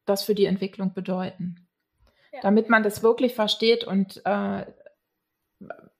[0.05, 1.67] das für die Entwicklung bedeuten?
[2.31, 2.39] Ja.
[2.41, 4.65] Damit man das wirklich versteht und äh,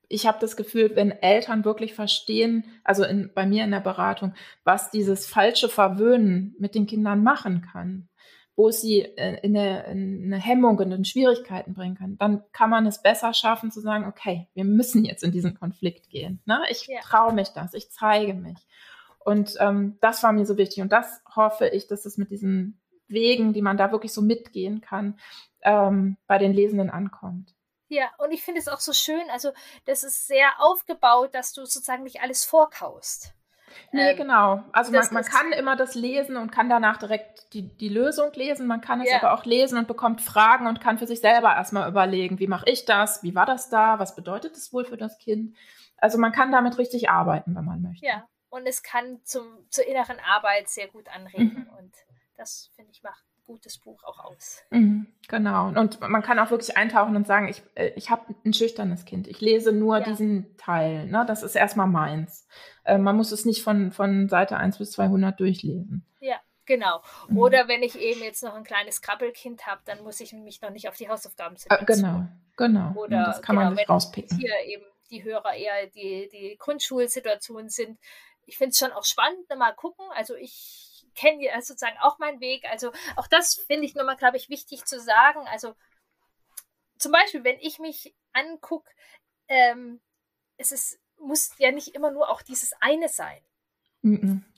[0.07, 4.33] ich habe das Gefühl, wenn Eltern wirklich verstehen, also in, bei mir in der Beratung,
[4.63, 8.07] was dieses falsche Verwöhnen mit den Kindern machen kann,
[8.55, 12.43] wo es sie äh, in eine, in eine Hemmung und in Schwierigkeiten bringen kann, dann
[12.51, 16.41] kann man es besser schaffen zu sagen, okay, wir müssen jetzt in diesen Konflikt gehen.
[16.45, 16.61] Ne?
[16.69, 17.01] Ich ja.
[17.01, 18.57] traue mich das, ich zeige mich.
[19.19, 20.81] Und ähm, das war mir so wichtig.
[20.81, 24.81] Und das hoffe ich, dass es mit diesen Wegen, die man da wirklich so mitgehen
[24.81, 25.19] kann,
[25.63, 27.53] ähm, bei den Lesenden ankommt.
[27.87, 29.51] Ja, und ich finde es auch so schön, also
[29.85, 33.33] das ist sehr aufgebaut, dass du sozusagen nicht alles vorkaust.
[33.91, 34.63] Nee, ähm, genau.
[34.71, 38.67] Also man, man kann immer das lesen und kann danach direkt die, die Lösung lesen.
[38.67, 39.17] Man kann es ja.
[39.17, 42.69] aber auch lesen und bekommt Fragen und kann für sich selber erstmal überlegen, wie mache
[42.69, 43.23] ich das?
[43.23, 43.99] Wie war das da?
[43.99, 45.55] Was bedeutet das wohl für das Kind?
[45.97, 48.05] Also man kann damit richtig arbeiten, wenn man möchte.
[48.05, 51.67] Ja, und es kann zum, zur inneren Arbeit sehr gut anregen.
[51.69, 51.77] Mhm.
[51.77, 51.93] Und
[52.37, 54.63] das, finde ich, macht gutes Buch auch aus.
[54.69, 55.67] Mhm, genau.
[55.67, 59.27] Und man kann auch wirklich eintauchen und sagen, ich, äh, ich habe ein schüchternes Kind.
[59.27, 60.03] Ich lese nur ja.
[60.03, 61.05] diesen Teil.
[61.07, 61.23] Ne?
[61.27, 62.47] Das ist erstmal meins.
[62.83, 66.05] Äh, man muss es nicht von, von Seite 1 bis 200 durchlesen.
[66.19, 66.35] Ja.
[66.67, 67.01] Genau.
[67.29, 67.37] Mhm.
[67.37, 70.71] Oder wenn ich eben jetzt noch ein kleines Krabbelkind habe, dann muss ich mich noch
[70.71, 71.77] nicht auf die Hausaufgaben setzen.
[71.79, 72.25] Äh, genau,
[72.57, 72.91] genau.
[72.95, 74.37] Oder das kann genau, man nicht rauspicken.
[74.39, 77.99] Hier eben die Hörer eher die, die Grundschulsituation sind,
[78.47, 80.05] ich finde es schon auch spannend, mal gucken.
[80.15, 80.84] Also ich
[81.15, 82.65] kenne ja sozusagen auch meinen Weg.
[82.65, 85.47] Also auch das finde ich nochmal, glaube ich, wichtig zu sagen.
[85.47, 85.75] Also
[86.97, 88.89] zum Beispiel, wenn ich mich angucke,
[89.47, 90.01] ähm,
[90.57, 93.41] es ist, muss ja nicht immer nur auch dieses eine sein.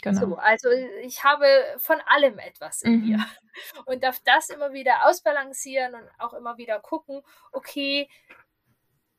[0.01, 0.19] genau.
[0.19, 0.69] So, also
[1.03, 1.47] ich habe
[1.77, 3.07] von allem etwas in mhm.
[3.07, 3.25] mir
[3.85, 7.21] und darf das immer wieder ausbalancieren und auch immer wieder gucken,
[7.53, 8.09] okay,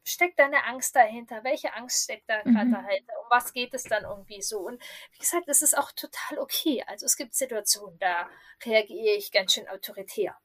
[0.08, 1.44] steckt da eine Angst dahinter?
[1.44, 2.72] Welche Angst steckt da gerade mhm.
[2.72, 3.12] dahinter?
[3.22, 4.60] Um was geht es dann irgendwie so?
[4.60, 4.82] Und
[5.12, 6.84] wie gesagt, es ist auch total okay.
[6.86, 8.28] Also es gibt Situationen, da
[8.64, 10.36] reagiere ich ganz schön autoritär.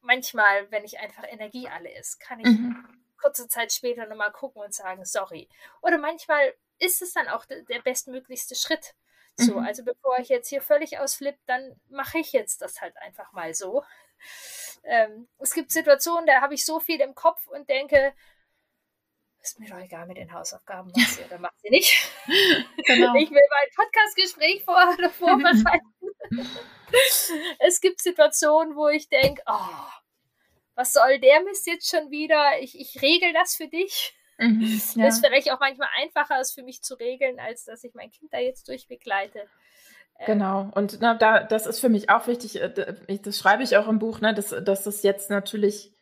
[0.00, 2.84] Manchmal, wenn ich einfach Energie alle ist, kann ich mhm.
[3.20, 5.48] kurze Zeit später nochmal gucken und sagen, sorry.
[5.82, 8.94] Oder manchmal ist es dann auch der bestmöglichste Schritt.
[9.40, 9.66] So, mhm.
[9.66, 13.54] also bevor ich jetzt hier völlig ausflippe, dann mache ich jetzt das halt einfach mal
[13.54, 13.84] so.
[14.82, 18.12] Ähm, es gibt Situationen, da habe ich so viel im Kopf und denke,
[19.42, 22.10] ist mir doch egal mit den Hausaufgaben, macht sie oder macht sie nicht.
[22.86, 23.14] Genau.
[23.16, 25.94] Ich will mein Podcastgespräch vor, vorbereiten.
[27.58, 29.86] es gibt Situationen, wo ich denke, oh,
[30.74, 32.60] was soll der Mist jetzt schon wieder?
[32.60, 34.14] Ich, ich regel das für dich.
[34.38, 35.06] Mhm, ja.
[35.06, 38.10] Das ist vielleicht auch manchmal einfacher, es für mich zu regeln, als dass ich mein
[38.10, 39.40] Kind da jetzt durchbegleite.
[40.18, 43.76] Ähm, genau, und na, da, das ist für mich auch wichtig, äh, das schreibe ich
[43.76, 45.92] auch im Buch, ne, dass, dass das jetzt natürlich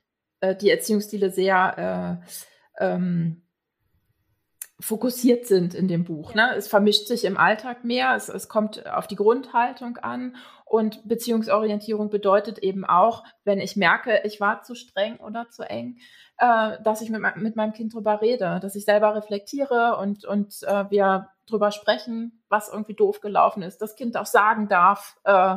[0.40, 3.42] äh, die Erziehungsstile sehr äh, ähm,
[4.78, 6.34] fokussiert sind in dem Buch.
[6.34, 6.54] Ne?
[6.54, 12.10] Es vermischt sich im Alltag mehr, es, es kommt auf die Grundhaltung an und Beziehungsorientierung
[12.10, 15.98] bedeutet eben auch, wenn ich merke, ich war zu streng oder zu eng,
[16.38, 20.62] äh, dass ich mit, mit, meinem Kind drüber rede, dass ich selber reflektiere und, und
[20.64, 23.80] äh, wir drüber sprechen, was irgendwie doof gelaufen ist.
[23.80, 25.56] Das Kind auch sagen darf, äh,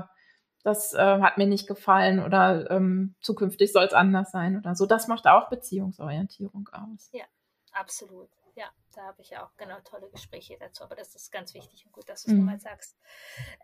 [0.64, 4.86] das äh, hat mir nicht gefallen oder ähm, zukünftig soll es anders sein oder so.
[4.86, 7.10] Das macht auch Beziehungsorientierung aus.
[7.14, 7.26] Ja,
[7.72, 8.30] absolut.
[8.56, 10.84] Ja, da habe ich auch genau tolle Gespräche dazu.
[10.84, 12.40] Aber das ist ganz wichtig und gut, dass du es mhm.
[12.40, 12.98] nochmal sagst.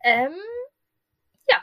[0.03, 0.35] Ähm,
[1.49, 1.57] ja,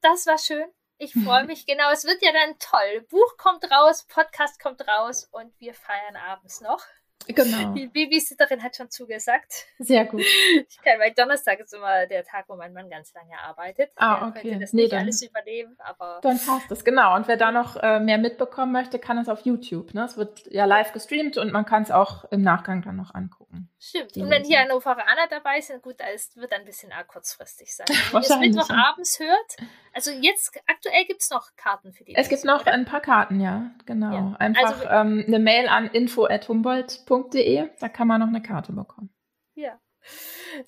[0.00, 0.66] das war schön.
[0.98, 1.64] Ich freue mich.
[1.66, 3.06] Genau, es wird ja dann toll.
[3.08, 6.82] Buch kommt raus, Podcast kommt raus und wir feiern abends noch.
[7.28, 7.74] Genau.
[7.74, 9.66] Die Babysitterin hat schon zugesagt.
[9.78, 10.22] Sehr gut.
[10.68, 13.90] Ich kann, weil Donnerstag ist immer der Tag, wo mein Mann ganz lange arbeitet.
[13.96, 14.42] Ah, okay.
[14.42, 16.20] könnte das nee, nicht dann, alles übernehmen, aber.
[16.22, 17.14] Dann passt das, genau.
[17.14, 19.94] Und wer da noch äh, mehr mitbekommen möchte, kann es auf YouTube.
[19.94, 20.04] Ne?
[20.04, 23.65] Es wird ja live gestreamt und man kann es auch im Nachgang dann noch angucken.
[23.78, 24.16] Stimmt.
[24.16, 27.86] Und wenn hier Hannoveraner dabei sind, gut, es wird ein bisschen arg kurzfristig sein.
[27.88, 29.56] Wenn ihr es Mittwochabends hört,
[29.92, 32.14] also jetzt aktuell gibt es noch Karten für die.
[32.14, 32.72] Es gibt noch oder?
[32.72, 34.12] ein paar Karten, ja, genau.
[34.12, 34.36] Ja.
[34.38, 39.10] Einfach also, ähm, eine Mail an info.humboldt.de, da kann man noch eine Karte bekommen.
[39.54, 39.78] Ja.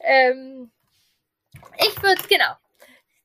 [0.04, 0.70] Ähm,
[1.78, 2.56] ich würde, genau,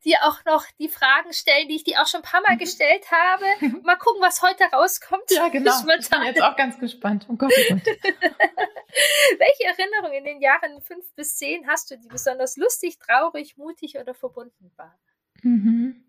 [0.05, 2.59] dir auch noch die Fragen stellen, die ich dir auch schon ein paar Mal mhm.
[2.59, 3.45] gestellt habe.
[3.83, 5.29] Mal gucken, was heute rauskommt.
[5.29, 5.71] Ja, genau.
[5.79, 7.25] Ich bin jetzt auch ganz gespannt.
[7.29, 7.85] Oh Gott, oh Gott.
[9.39, 13.97] Welche Erinnerungen in den Jahren fünf bis zehn hast du, die besonders lustig, traurig, mutig
[13.97, 14.99] oder verbunden waren?
[15.41, 16.03] Mhm.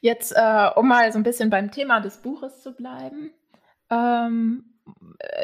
[0.00, 3.32] Jetzt, äh, um mal so ein bisschen beim Thema des Buches zu bleiben,
[3.90, 4.78] ähm,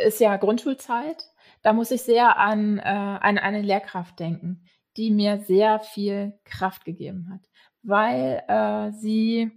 [0.04, 1.24] ist ja Grundschulzeit.
[1.62, 4.64] Da muss ich sehr an, äh, an eine Lehrkraft denken,
[4.98, 7.48] die mir sehr viel Kraft gegeben hat,
[7.82, 9.52] weil äh, sie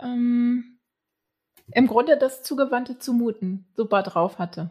[0.00, 0.78] ähm,
[1.72, 4.70] im Grunde das zugewandte Zumuten super drauf hatte.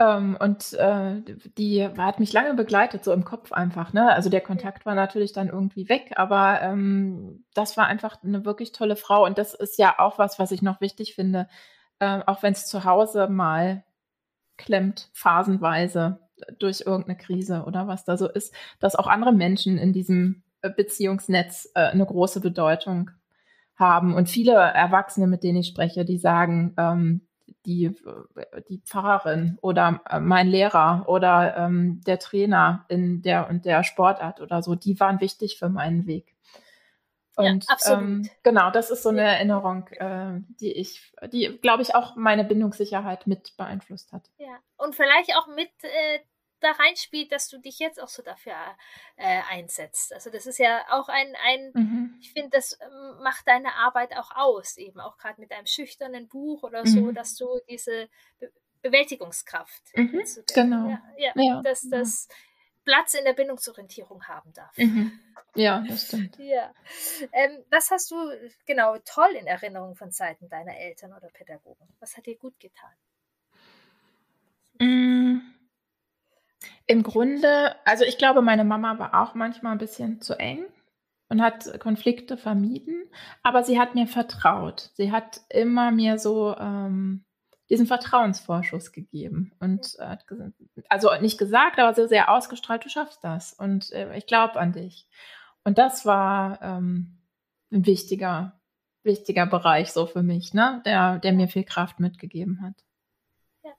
[0.00, 1.22] Ähm, und äh,
[1.56, 3.92] die hat mich lange begleitet, so im Kopf einfach.
[3.92, 4.12] Ne?
[4.12, 8.72] Also der Kontakt war natürlich dann irgendwie weg, aber ähm, das war einfach eine wirklich
[8.72, 9.24] tolle Frau.
[9.24, 11.48] Und das ist ja auch was, was ich noch wichtig finde,
[11.98, 13.82] äh, auch wenn es zu Hause mal
[14.56, 16.27] klemmt, phasenweise
[16.58, 20.70] durch irgendeine Krise oder was da so ist, dass auch andere Menschen in diesem äh,
[20.70, 23.10] Beziehungsnetz äh, eine große Bedeutung
[23.76, 24.14] haben.
[24.14, 27.20] Und viele Erwachsene, mit denen ich spreche, die sagen, ähm,
[27.66, 27.94] die,
[28.68, 34.40] die Pfarrerin oder äh, mein Lehrer oder ähm, der Trainer in der und der Sportart
[34.40, 36.34] oder so, die waren wichtig für meinen Weg.
[37.38, 38.02] Und ja, absolut.
[38.02, 42.42] Ähm, genau, das ist so eine Erinnerung, äh, die ich, die, glaube ich, auch meine
[42.42, 44.28] Bindungssicherheit mit beeinflusst hat.
[44.38, 46.18] Ja, und vielleicht auch mit äh,
[46.60, 48.54] da reinspielt, dass du dich jetzt auch so dafür
[49.16, 50.12] äh, einsetzt.
[50.12, 52.14] Also das ist ja auch ein, ein mhm.
[52.20, 56.26] ich finde, das ähm, macht deine Arbeit auch aus, eben auch gerade mit einem schüchternen
[56.26, 57.14] Buch oder so, mhm.
[57.14, 58.08] dass du diese
[58.40, 60.22] Be Bewältigungskraft, mhm.
[60.54, 62.28] genau, ja, ja, ja, dass das
[62.88, 64.74] Platz in der Bindungsorientierung haben darf.
[64.78, 65.12] Mhm.
[65.54, 66.38] Ja, das stimmt.
[66.38, 66.72] Ja.
[67.32, 68.16] Ähm, was hast du
[68.64, 71.86] genau toll in Erinnerung von Seiten deiner Eltern oder Pädagogen?
[72.00, 72.90] Was hat dir gut getan?
[74.78, 75.40] Mm.
[76.86, 80.64] Im Grunde, also ich glaube, meine Mama war auch manchmal ein bisschen zu eng
[81.28, 83.10] und hat Konflikte vermieden,
[83.42, 84.92] aber sie hat mir vertraut.
[84.94, 87.26] Sie hat immer mir so ähm,
[87.70, 90.16] diesen Vertrauensvorschuss gegeben und äh,
[90.88, 94.72] also nicht gesagt, aber so sehr ausgestrahlt, du schaffst das und äh, ich glaube an
[94.72, 95.06] dich.
[95.64, 97.18] Und das war ähm,
[97.70, 98.58] ein wichtiger,
[99.02, 102.74] wichtiger Bereich so für mich, ne, der, der mir viel Kraft mitgegeben hat.
[103.62, 103.72] Ja,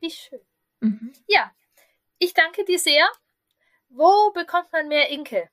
[0.00, 0.40] wie schön.
[0.80, 1.12] Mhm.
[1.28, 1.52] Ja,
[2.18, 3.06] ich danke dir sehr.
[3.88, 5.48] Wo bekommt man mehr Inke?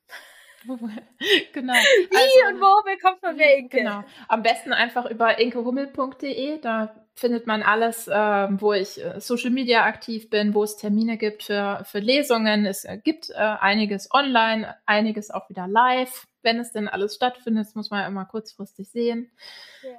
[1.52, 1.72] genau.
[1.72, 3.78] Wie also, und wo bekommt man mehr Inke?
[3.78, 4.04] Genau.
[4.28, 6.60] Am besten einfach über inkehummel.de.
[6.60, 11.16] Da findet man alles, äh, wo ich äh, Social Media aktiv bin, wo es Termine
[11.16, 12.66] gibt für, für Lesungen.
[12.66, 16.26] Es äh, gibt äh, einiges online, einiges auch wieder live.
[16.42, 19.30] Wenn es denn alles stattfindet, das muss man ja immer kurzfristig sehen.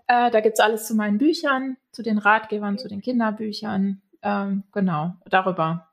[0.07, 0.27] Ja.
[0.27, 2.83] Äh, da gibt es alles zu meinen Büchern, zu den Ratgebern, okay.
[2.83, 4.01] zu den Kinderbüchern.
[4.21, 5.89] Ähm, genau, darüber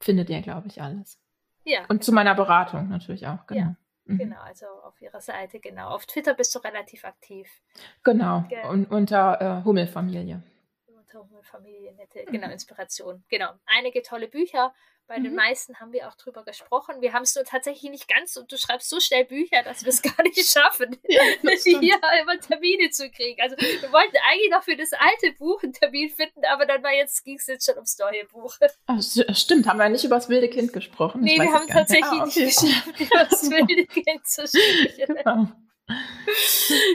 [0.00, 1.18] findet ihr, glaube ich, alles.
[1.64, 1.80] Ja.
[1.88, 3.60] Und zu meiner Beratung natürlich auch, genau.
[3.60, 3.76] Ja.
[4.10, 4.18] Mhm.
[4.18, 5.90] Genau, also auf ihrer Seite, genau.
[5.90, 7.48] Auf Twitter bist du relativ aktiv.
[8.02, 10.42] Genau, und unter äh, Hummelfamilie.
[10.86, 12.50] Unter Hummelfamilie, nette, genau.
[12.50, 13.24] Inspiration.
[13.28, 14.74] Genau, einige tolle Bücher
[15.10, 15.24] bei mhm.
[15.24, 17.00] den meisten haben wir auch drüber gesprochen.
[17.00, 19.88] Wir haben es nur tatsächlich nicht ganz und du schreibst so schnell Bücher, dass wir
[19.88, 21.20] es gar nicht schaffen, ja,
[21.64, 23.40] hier immer Termine zu kriegen.
[23.42, 26.92] Also wir wollten eigentlich noch für das alte Buch einen Termin finden, aber dann war
[26.92, 28.56] jetzt, ging es jetzt schon ums neue Buch.
[28.86, 31.22] Ach, stimmt, haben wir nicht über das wilde Kind gesprochen?
[31.22, 32.44] Nee, wir haben tatsächlich ah, okay.
[32.44, 35.16] nicht geschafft, über das wilde Kind zu sprechen.
[35.16, 35.48] Genau.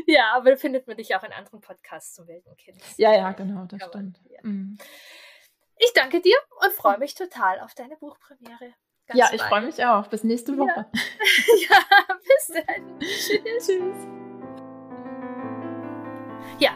[0.07, 2.77] Ja, aber da findet man dich auch in anderen Podcasts zum wilden Kind.
[2.95, 4.21] Ja, ja, genau, das aber, stimmt.
[4.29, 4.39] Ja.
[4.43, 4.77] Mhm.
[5.77, 8.73] Ich danke dir und freue mich total auf deine Buchpremiere.
[9.07, 10.07] Ganz ja, ich freue mich auch.
[10.07, 10.89] Bis nächste Woche.
[11.69, 12.99] Ja, ja bis dann.
[12.99, 13.67] Tschüss.
[13.67, 14.07] Tschüss.
[16.59, 16.71] Ja,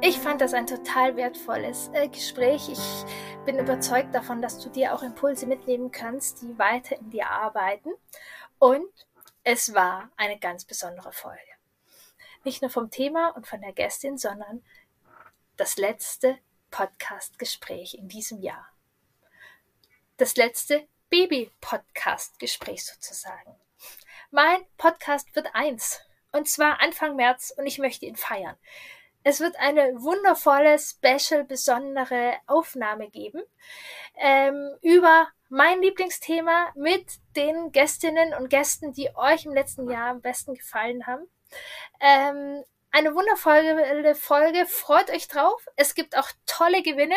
[0.00, 2.68] ich fand das ein total wertvolles äh, Gespräch.
[2.70, 3.04] Ich
[3.44, 7.90] bin überzeugt davon, dass du dir auch Impulse mitnehmen kannst, die weiter in dir arbeiten.
[8.58, 8.88] Und
[9.44, 11.40] es war eine ganz besondere Folge.
[12.44, 14.64] Nicht nur vom Thema und von der Gästin, sondern
[15.56, 16.38] das letzte
[16.70, 18.68] Podcast-Gespräch in diesem Jahr.
[20.16, 23.54] Das letzte Baby-Podcast-Gespräch sozusagen.
[24.30, 26.00] Mein Podcast wird eins.
[26.32, 28.56] Und zwar Anfang März und ich möchte ihn feiern.
[29.24, 33.42] Es wird eine wundervolle, special, besondere Aufnahme geben
[34.16, 37.06] ähm, über mein Lieblingsthema mit
[37.36, 41.26] den Gästinnen und Gästen, die euch im letzten Jahr am besten gefallen haben.
[42.00, 44.66] Ähm, eine wundervolle Folge.
[44.66, 45.66] Freut euch drauf.
[45.76, 47.16] Es gibt auch tolle Gewinne.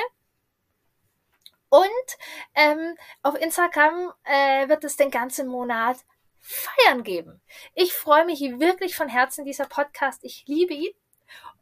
[1.69, 2.17] Und
[2.53, 5.97] ähm, auf Instagram äh, wird es den ganzen Monat
[6.39, 7.41] Feiern geben.
[7.75, 10.23] Ich freue mich wirklich von Herzen, dieser Podcast.
[10.23, 10.93] Ich liebe ihn.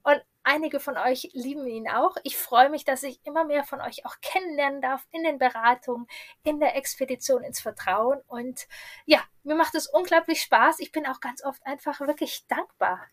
[0.01, 2.15] Und einige von euch lieben ihn auch.
[2.23, 6.07] Ich freue mich, dass ich immer mehr von euch auch kennenlernen darf in den Beratungen,
[6.43, 8.19] in der Expedition ins Vertrauen.
[8.27, 8.67] Und
[9.05, 10.79] ja, mir macht es unglaublich Spaß.
[10.79, 13.09] Ich bin auch ganz oft einfach wirklich dankbar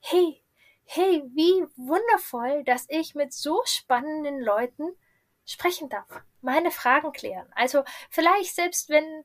[0.00, 0.42] hey,
[0.84, 4.96] hey, wie wundervoll, dass ich mit so spannenden Leuten
[5.44, 6.06] sprechen darf,
[6.40, 7.50] meine Fragen klären.
[7.54, 9.24] Also vielleicht selbst wenn,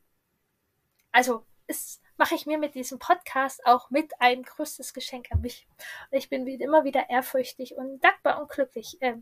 [1.12, 5.68] also es mache ich mir mit diesem Podcast auch mit ein größtes Geschenk an mich.
[6.12, 9.16] Und ich bin immer wieder ehrfürchtig und dankbar und glücklich, äh,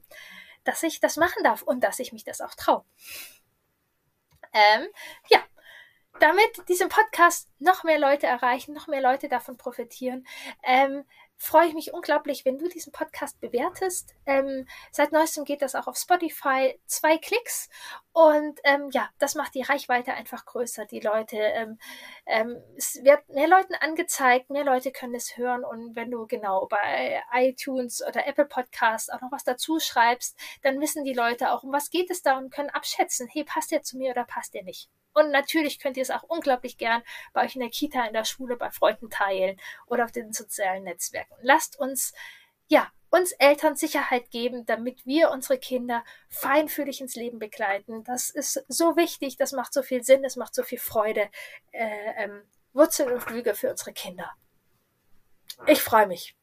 [0.64, 2.86] dass ich das machen darf und dass ich mich das auch traue.
[4.54, 4.88] Ähm,
[5.30, 5.39] ja,
[6.20, 10.28] damit diesen Podcast noch mehr Leute erreichen, noch mehr Leute davon profitieren,
[10.64, 11.06] ähm,
[11.41, 14.13] freue ich mich unglaublich, wenn du diesen Podcast bewertest.
[14.27, 16.79] Ähm, seit neuestem geht das auch auf Spotify.
[16.85, 17.67] Zwei Klicks.
[18.13, 20.85] Und ähm, ja, das macht die Reichweite einfach größer.
[20.85, 21.79] Die Leute, ähm,
[22.27, 25.63] ähm, es wird mehr Leuten angezeigt, mehr Leute können es hören.
[25.63, 30.79] Und wenn du genau bei iTunes oder Apple Podcast auch noch was dazu schreibst, dann
[30.79, 33.81] wissen die Leute auch, um was geht es da und können abschätzen, hey, passt der
[33.81, 34.91] zu mir oder passt der nicht.
[35.14, 37.03] Und natürlich könnt ihr es auch unglaublich gern
[37.34, 40.84] bei euch in der Kita, in der Schule, bei Freunden teilen oder auf den sozialen
[40.84, 41.36] Netzwerken.
[41.41, 42.14] Lasst uns,
[42.68, 48.03] ja, uns Eltern Sicherheit geben, damit wir unsere Kinder feinfühlig ins Leben begleiten.
[48.05, 51.30] Das ist so wichtig, das macht so viel Sinn, das macht so viel Freude.
[51.72, 52.43] Äh, ähm,
[52.74, 54.32] Wurzel und Flüge für unsere Kinder.
[55.68, 56.36] ich freue mich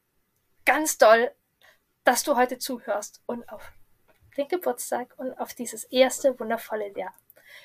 [0.66, 1.33] ganz doll,
[2.05, 3.73] dass du heute zuhörst und auf
[4.37, 7.14] den Geburtstag und auf dieses erste wundervolle Jahr.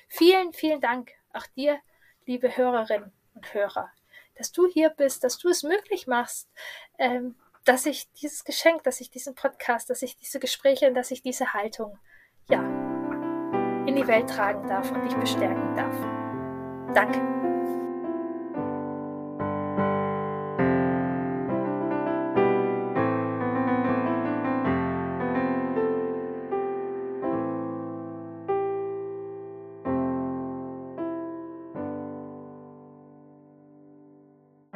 [0.07, 1.79] Vielen, vielen Dank auch dir,
[2.25, 3.89] liebe Hörerinnen und Hörer,
[4.35, 6.49] dass du hier bist, dass du es möglich machst,
[6.97, 7.35] ähm,
[7.65, 11.21] dass ich dieses Geschenk, dass ich diesen Podcast, dass ich diese Gespräche und dass ich
[11.21, 11.97] diese Haltung,
[12.49, 12.59] ja,
[13.85, 15.95] in die Welt tragen darf und dich bestärken darf.
[16.93, 17.42] Danke.